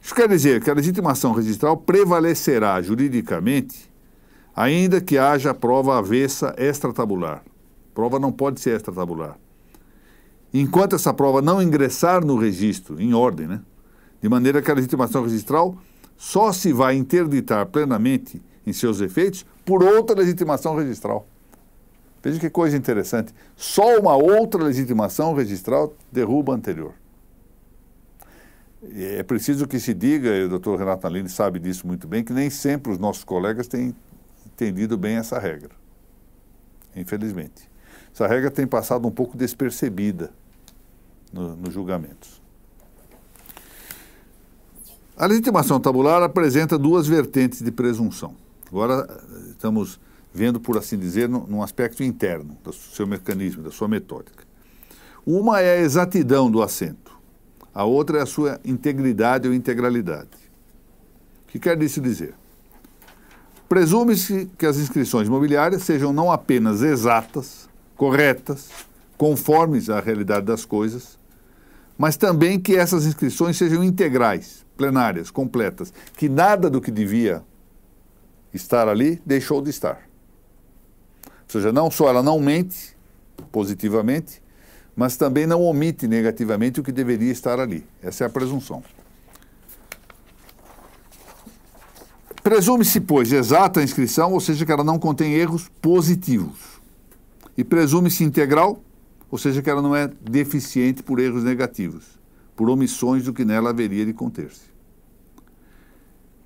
[0.00, 3.90] Isso quer dizer que a legitimação registral prevalecerá juridicamente,
[4.54, 7.42] ainda que haja prova avessa extratabular.
[7.94, 9.38] Prova não pode ser extratabular.
[10.52, 13.60] Enquanto essa prova não ingressar no registro, em ordem, né?
[14.20, 15.76] De maneira que a legitimação registral
[16.16, 21.26] só se vai interditar plenamente em seus efeitos por outra legitimação registral.
[22.22, 23.32] Veja que coisa interessante.
[23.56, 26.92] Só uma outra legitimação registral derruba a anterior.
[28.82, 32.32] É preciso que se diga, e o doutor Renato Nalini sabe disso muito bem, que
[32.32, 33.94] nem sempre os nossos colegas têm
[34.46, 35.70] entendido bem essa regra.
[36.94, 37.68] Infelizmente.
[38.12, 40.32] Essa regra tem passado um pouco despercebida
[41.32, 42.40] nos no julgamentos.
[45.16, 48.36] A legitimação tabular apresenta duas vertentes de presunção.
[48.68, 49.06] Agora
[49.50, 49.98] estamos
[50.32, 54.44] vendo, por assim dizer, num aspecto interno do seu mecanismo, da sua metódica.
[55.26, 57.07] Uma é a exatidão do assento,
[57.78, 60.30] a outra é a sua integridade ou integralidade.
[61.44, 62.34] O que quer isso dizer?
[63.68, 68.68] Presume-se que as inscrições imobiliárias sejam não apenas exatas, corretas,
[69.16, 71.16] conformes à realidade das coisas,
[71.96, 77.44] mas também que essas inscrições sejam integrais, plenárias, completas, que nada do que devia
[78.52, 80.00] estar ali deixou de estar.
[81.26, 82.96] Ou seja, não só ela não mente
[83.52, 84.42] positivamente,
[84.98, 87.86] mas também não omite negativamente o que deveria estar ali.
[88.02, 88.82] Essa é a presunção.
[92.42, 96.80] Presume-se, pois, exata a inscrição, ou seja, que ela não contém erros positivos.
[97.56, 98.82] E presume-se integral,
[99.30, 102.18] ou seja, que ela não é deficiente por erros negativos,
[102.56, 104.62] por omissões do que nela haveria de conter-se.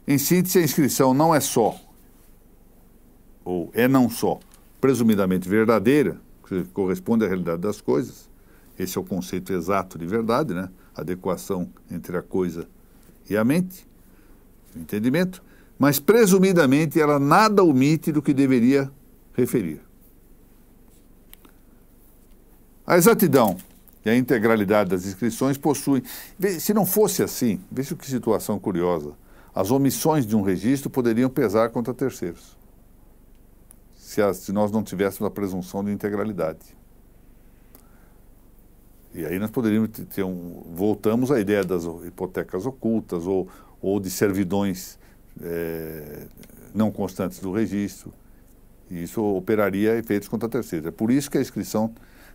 [0.06, 1.74] Em síntese, a inscrição não é só,
[3.46, 4.38] ou é não só,
[4.78, 8.30] presumidamente verdadeira, que corresponde à realidade das coisas.
[8.78, 10.68] Esse é o conceito exato de verdade, né?
[10.94, 12.68] Adequação entre a coisa
[13.28, 13.86] e a mente,
[14.74, 15.42] o entendimento.
[15.78, 18.90] Mas presumidamente ela nada omite do que deveria
[19.34, 19.80] referir.
[22.86, 23.56] A exatidão
[24.04, 26.02] e a integralidade das inscrições possuem.
[26.60, 29.12] Se não fosse assim, veja que situação curiosa.
[29.54, 32.56] As omissões de um registro poderiam pesar contra terceiros
[34.12, 36.76] se, a, se nós não tivéssemos a presunção de integralidade.
[39.14, 40.62] E aí nós poderíamos ter um.
[40.74, 43.48] Voltamos à ideia das hipotecas ocultas ou,
[43.80, 44.98] ou de servidões
[45.40, 46.26] é,
[46.74, 48.12] não constantes do registro.
[48.90, 50.86] E isso operaria efeitos contra terceiros.
[50.86, 51.94] É por isso que a inscrição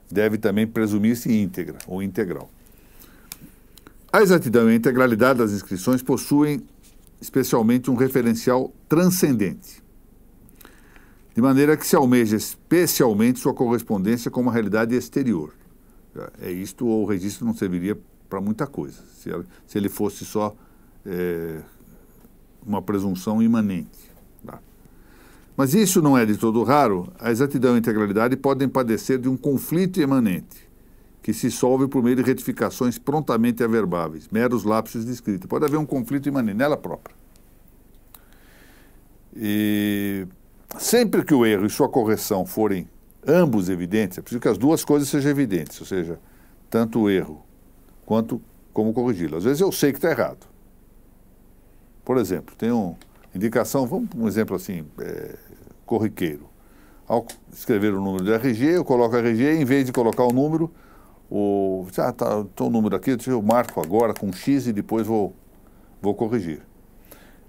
[0.10, 2.50] deve também presumir-se íntegra ou integral.
[4.12, 6.64] A exatidão e a integralidade das inscrições possuem
[7.20, 9.88] especialmente um referencial transcendente
[11.38, 15.54] de maneira que se almeja especialmente sua correspondência com uma realidade exterior.
[16.42, 17.98] É isto, ou o registro não serviria
[18.30, 19.30] para muita coisa, se,
[19.66, 20.56] se, ele fosse só
[21.06, 21.62] é,
[22.66, 24.12] uma presunção imanente.
[24.46, 24.60] Tá?
[25.56, 29.30] Mas isso não é de todo raro, a exatidão e a integralidade podem padecer de
[29.30, 30.68] um conflito imanente,
[31.22, 35.48] que se solve por meio de retificações prontamente averbáveis, meros lapsos de escrita.
[35.48, 37.16] Pode haver um conflito imanente nela própria.
[39.36, 40.26] E
[40.78, 42.88] sempre que o erro e sua correção forem
[43.28, 46.20] ambos evidentes, é preciso que as duas coisas sejam evidentes, ou seja,
[46.70, 47.44] tanto o erro
[48.06, 49.38] quanto como corrigi-lo.
[49.38, 50.48] Às vezes eu sei que está errado.
[52.06, 52.96] Por exemplo, tem uma
[53.36, 55.36] indicação, vamos um exemplo assim, é,
[55.86, 56.48] corriqueiro.
[57.06, 60.72] Ao escrever o número de RG, eu coloco RG, em vez de colocar o número,
[61.30, 65.34] o, ah, tá, o número aqui, eu marco agora com X e depois vou,
[66.02, 66.62] vou corrigir.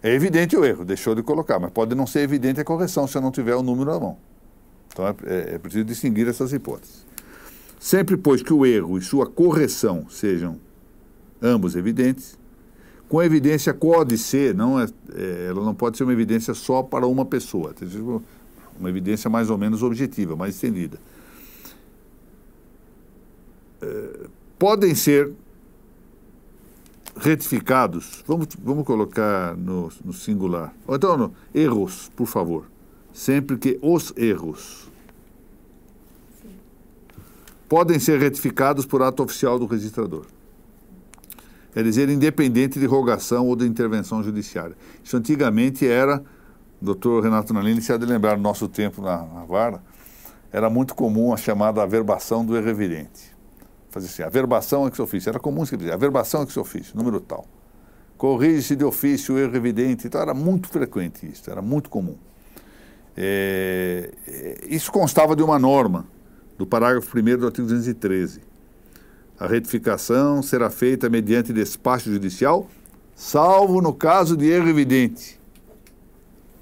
[0.03, 3.17] É evidente o erro, deixou de colocar, mas pode não ser evidente a correção se
[3.17, 4.17] eu não tiver o número na mão.
[4.93, 7.07] Então é, é, preciso distinguir essas hipóteses.
[7.79, 10.59] Sempre, pois, que o erro e sua correção sejam
[11.41, 12.37] ambos evidentes,
[13.09, 17.07] com evidência pode ser, não é, é, ela não pode ser uma evidência só para
[17.07, 17.75] uma pessoa,
[18.79, 20.99] uma evidência mais ou menos objetiva, mais estendida.
[23.81, 24.27] É,
[24.59, 25.33] podem ser
[27.17, 32.67] retificados, vamos, vamos colocar no, no singular, ou então no, erros, por favor,
[33.19, 34.89] sempre que os erros
[37.69, 40.25] podem ser retificados por ato oficial do registrador.
[41.73, 44.77] Quer dizer, independente de rogação ou de intervenção judiciária.
[45.03, 46.23] Isso antigamente era,
[46.81, 49.83] doutor Renato Nalini se há de lembrar no nosso tempo na, na vara,
[50.53, 53.37] era muito comum a chamada averbação do erro evidente.
[53.91, 55.29] Fazia assim, averbação é que se ofício.
[55.29, 57.47] Era comum escrever, averbação é que se ofício, número tal.
[58.17, 60.07] Corrige-se de ofício o erro evidente.
[60.07, 62.17] Então era muito frequente isso, era muito comum.
[63.21, 64.13] É,
[64.69, 66.07] isso constava de uma norma,
[66.57, 68.41] do parágrafo 1 do artigo 213.
[69.37, 72.69] A retificação será feita mediante despacho judicial,
[73.17, 75.41] salvo no caso de erro evidente,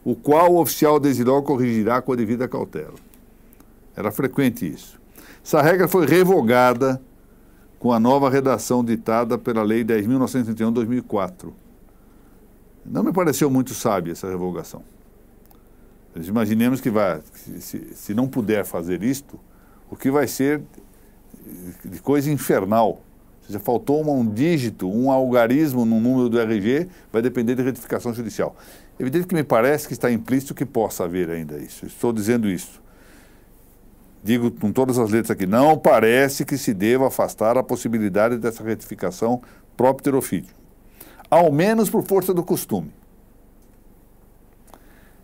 [0.02, 2.94] o qual o oficial desidor corrigirá com a devida cautela.
[3.94, 4.98] Era frequente isso.
[5.44, 7.02] Essa regra foi revogada
[7.78, 11.52] com a nova redação ditada pela Lei 10.931-2004.
[12.82, 14.95] Não me pareceu muito sábia essa revogação.
[16.24, 17.20] Imaginemos que vai,
[17.60, 19.38] se, se não puder fazer isto,
[19.90, 20.62] o que vai ser
[21.84, 23.00] de coisa infernal.
[23.46, 28.56] Seja, faltou um dígito, um algarismo no número do RG, vai depender de retificação judicial.
[28.98, 31.86] Evidente que me parece que está implícito que possa haver ainda isso.
[31.86, 32.82] Estou dizendo isso.
[34.24, 38.64] Digo com todas as letras aqui, não parece que se deva afastar a possibilidade dessa
[38.64, 39.40] retificação
[39.76, 40.54] próprio ofício.
[41.30, 42.92] Ao menos por força do costume.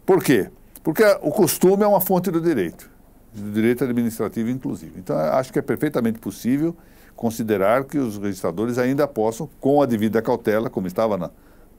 [0.06, 0.50] Por quê?
[0.82, 2.90] Porque o costume é uma fonte do direito,
[3.32, 4.92] do direito administrativo inclusive.
[4.98, 6.76] Então, acho que é perfeitamente possível
[7.14, 11.30] considerar que os registradores ainda possam, com a devida cautela, como estava na,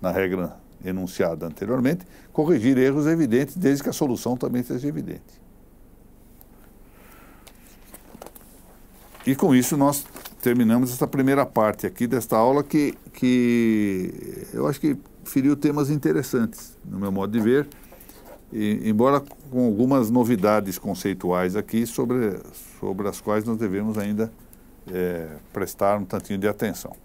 [0.02, 5.42] na regra enunciada anteriormente, corrigir erros evidentes, desde que a solução também seja evidente.
[9.26, 10.06] E com isso nós
[10.42, 16.78] terminamos essa primeira parte aqui desta aula que, que eu acho que feriu temas interessantes,
[16.84, 17.68] no meu modo de ver.
[18.54, 22.40] E, embora com algumas novidades conceituais aqui sobre,
[22.80, 24.32] sobre as quais nós devemos ainda
[24.92, 26.96] é, prestar um tantinho de atenção.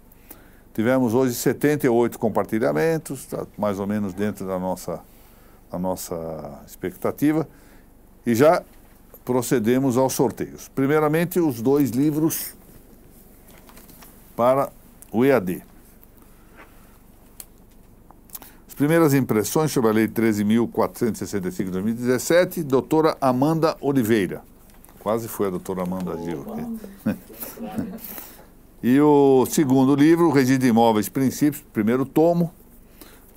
[0.75, 5.01] Tivemos hoje 78 compartilhamentos, tá mais ou menos dentro da nossa,
[5.71, 7.47] da nossa expectativa,
[8.25, 8.61] e já
[9.25, 10.69] procedemos aos sorteios.
[10.69, 12.55] Primeiramente, os dois livros
[14.35, 14.71] para
[15.11, 15.63] o EAD.
[18.79, 24.41] Primeiras impressões sobre a Lei 13.465 de 2017, doutora Amanda Oliveira.
[24.99, 26.45] Quase foi a doutora Amanda Gil.
[28.81, 32.53] e o segundo livro, de Imóveis Princípios, primeiro tomo,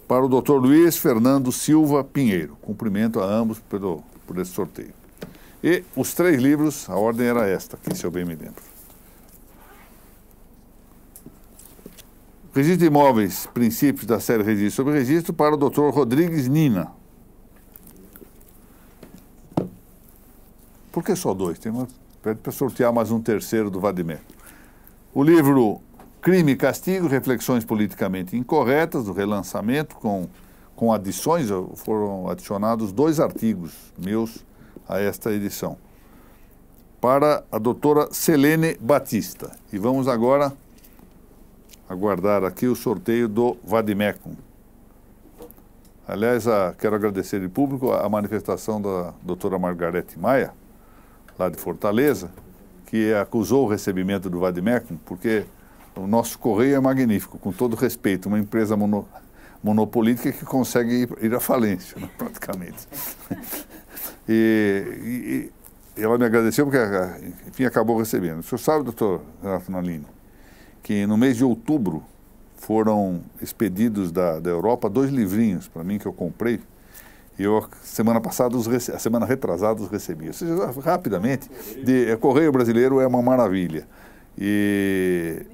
[0.07, 2.57] para o doutor Luiz Fernando Silva Pinheiro.
[2.63, 4.95] Cumprimento a ambos pelo, por esse sorteio.
[5.61, 8.72] E os três livros, a ordem era esta, aqui, se eu bem me lembro.
[12.55, 15.89] Registro de imóveis, princípios da série Registro sobre Registro, para o Dr.
[15.89, 16.93] Rodrigues Nina.
[20.93, 21.59] Por que só dois?
[21.59, 21.89] Tem uma,
[22.23, 24.19] pede para sortear mais um terceiro do Vadimé.
[25.15, 25.81] O livro
[26.21, 30.29] Crime e Castigo, Reflexões Politicamente Incorretas, do relançamento, com,
[30.77, 34.45] com adições, foram adicionados dois artigos meus
[34.87, 35.79] a esta edição.
[37.01, 39.57] Para a doutora Selene Batista.
[39.73, 40.53] E vamos agora
[41.93, 44.35] aguardar aqui o sorteio do Vadimecum.
[46.09, 50.53] Aliás, a, quero agradecer de público a manifestação da doutora Margarete Maia,
[51.39, 52.31] lá de Fortaleza,
[52.87, 55.45] que acusou o recebimento do Vadimecum, porque
[55.95, 59.07] o nosso correio é magnífico, com todo respeito, uma empresa mono,
[59.63, 62.89] monopolítica que consegue ir, ir à falência, né, praticamente.
[64.29, 65.51] e,
[65.97, 66.79] e, ela me agradeceu porque,
[67.49, 68.41] enfim, acabou recebendo.
[68.41, 70.07] O senhor sabe, doutor Renato Nalini,
[70.83, 72.03] que no mês de outubro
[72.57, 76.61] foram expedidos da, da Europa dois livrinhos para mim que eu comprei.
[77.39, 80.29] E eu, semana passada, os a semana retrasada, os recebi.
[80.29, 81.51] Ou seja, rapidamente,
[81.85, 83.87] de, é, Correio Brasileiro é uma maravilha.
[84.39, 85.45] E,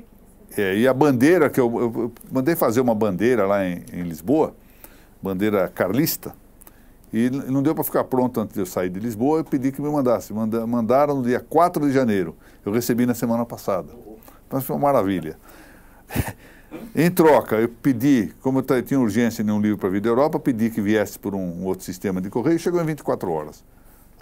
[0.56, 4.54] é, e a bandeira, que eu, eu, mandei fazer uma bandeira lá em, em Lisboa,
[5.22, 6.34] bandeira carlista,
[7.12, 9.80] e não deu para ficar pronto antes de eu sair de Lisboa, eu pedi que
[9.80, 10.32] me mandasse.
[10.32, 12.36] Manda, mandaram no dia 4 de janeiro.
[12.66, 13.88] Eu recebi na semana passada.
[14.48, 15.38] Então foi uma maravilha.
[16.96, 20.40] em troca, eu pedi, como eu tinha urgência em um livro para a Vida Europa,
[20.40, 23.62] pedi que viesse por um outro sistema de correio e chegou em 24 horas.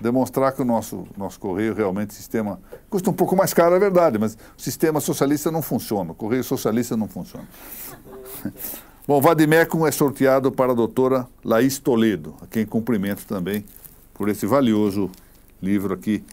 [0.00, 2.60] Demonstrar que o nosso, nosso correio realmente sistema.
[2.90, 6.44] Custa um pouco mais caro, é verdade, mas o sistema socialista não funciona, o correio
[6.44, 7.46] socialista não funciona.
[9.08, 13.64] Bom, Vadimecum é sorteado para a doutora Laís Toledo, a quem cumprimento também
[14.12, 15.08] por esse valioso
[15.62, 16.24] livro aqui,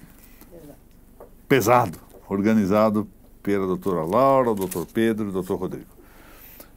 [1.48, 3.08] pesado, organizado
[3.44, 5.92] pela doutora Laura, doutor Pedro e doutor Rodrigo.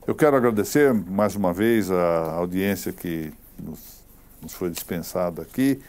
[0.07, 4.05] Eu quero agradecer mais uma vez a audiência que nos,
[4.43, 5.81] nos foi dispensada aqui,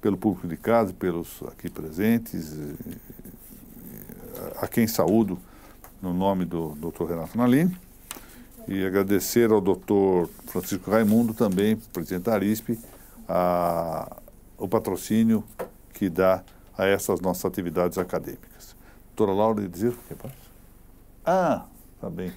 [0.00, 2.52] pelo público de casa, pelos aqui presentes,
[4.60, 5.38] a quem saúdo
[6.02, 7.04] no nome do Dr.
[7.04, 7.74] Renato Nalini
[8.68, 10.28] e agradecer ao Dr.
[10.46, 12.78] Francisco Raimundo também, presidente da Arisp,
[13.28, 14.16] a,
[14.58, 15.44] o patrocínio
[15.92, 16.42] que dá
[16.76, 18.53] a essas nossas atividades acadêmicas.
[19.16, 20.28] Doutora Laura, dizer o que?
[21.24, 21.66] Ah,
[22.00, 22.32] tá bem.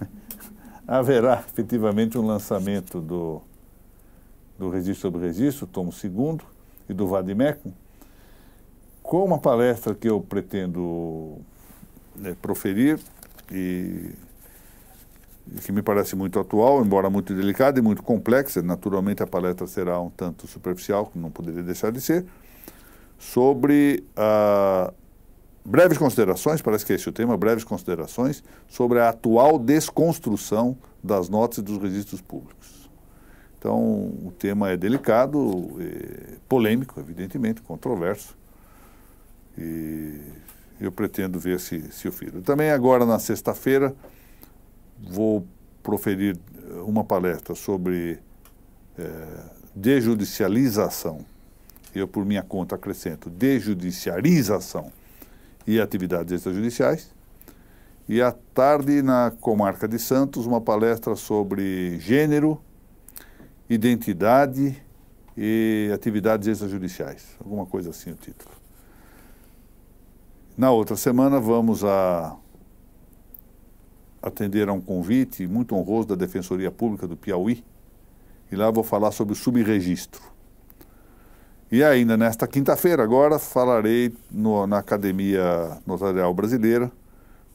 [0.86, 3.42] Haverá efetivamente um lançamento do,
[4.56, 6.44] do Registro sobre Registro, tomo segundo,
[6.88, 7.72] e do Vadimecum,
[9.02, 11.38] com uma palestra que eu pretendo
[12.14, 13.00] né, proferir
[13.50, 14.14] e,
[15.64, 18.62] que me parece muito atual, embora muito delicada e muito complexa.
[18.62, 22.24] Naturalmente, a palestra será um tanto superficial, que não poderia deixar de ser,
[23.18, 25.01] sobre uh,
[25.64, 31.28] breves considerações, parece que é esse o tema, breves considerações sobre a atual desconstrução das
[31.28, 32.90] notas e dos registros públicos.
[33.58, 38.36] Então, o tema é delicado, é polêmico, evidentemente, controverso.
[39.56, 40.18] E
[40.80, 42.32] eu pretendo ver se, se eu fiz.
[42.42, 43.94] Também agora, na sexta-feira,
[45.00, 45.46] vou
[45.80, 46.36] proferir
[46.84, 48.18] uma palestra sobre
[48.98, 49.44] é,
[49.76, 51.24] desjudicialização.
[51.94, 54.90] Eu, por minha conta, acrescento desjudiciarização
[55.66, 57.14] e atividades extrajudiciais.
[58.08, 62.60] E à tarde, na comarca de Santos, uma palestra sobre gênero,
[63.68, 64.82] identidade
[65.36, 67.36] e atividades extrajudiciais.
[67.40, 68.50] Alguma coisa assim o título.
[70.56, 72.36] Na outra semana vamos a
[74.20, 77.64] atender a um convite muito honroso da Defensoria Pública do Piauí
[78.50, 80.31] e lá vou falar sobre o subregistro.
[81.72, 86.92] E ainda nesta quinta-feira, agora, falarei no, na Academia Notarial Brasileira,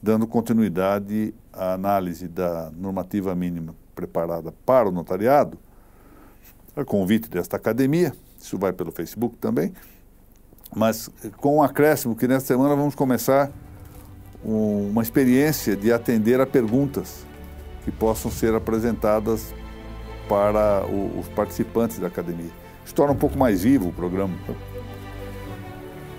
[0.02, 5.56] dando continuidade à análise da normativa mínima preparada para o notariado,
[6.74, 9.72] a convite desta academia, isso vai pelo Facebook também,
[10.74, 13.52] mas com um acréscimo que nesta semana vamos começar
[14.44, 17.24] um, uma experiência de atender a perguntas
[17.84, 19.54] que possam ser apresentadas
[20.28, 24.32] para o, os participantes da academia se torna um pouco mais vivo o programa.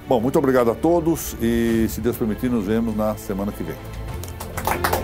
[0.07, 4.98] Bom, muito obrigado a todos e, se Deus permitir, nos vemos na semana que vem.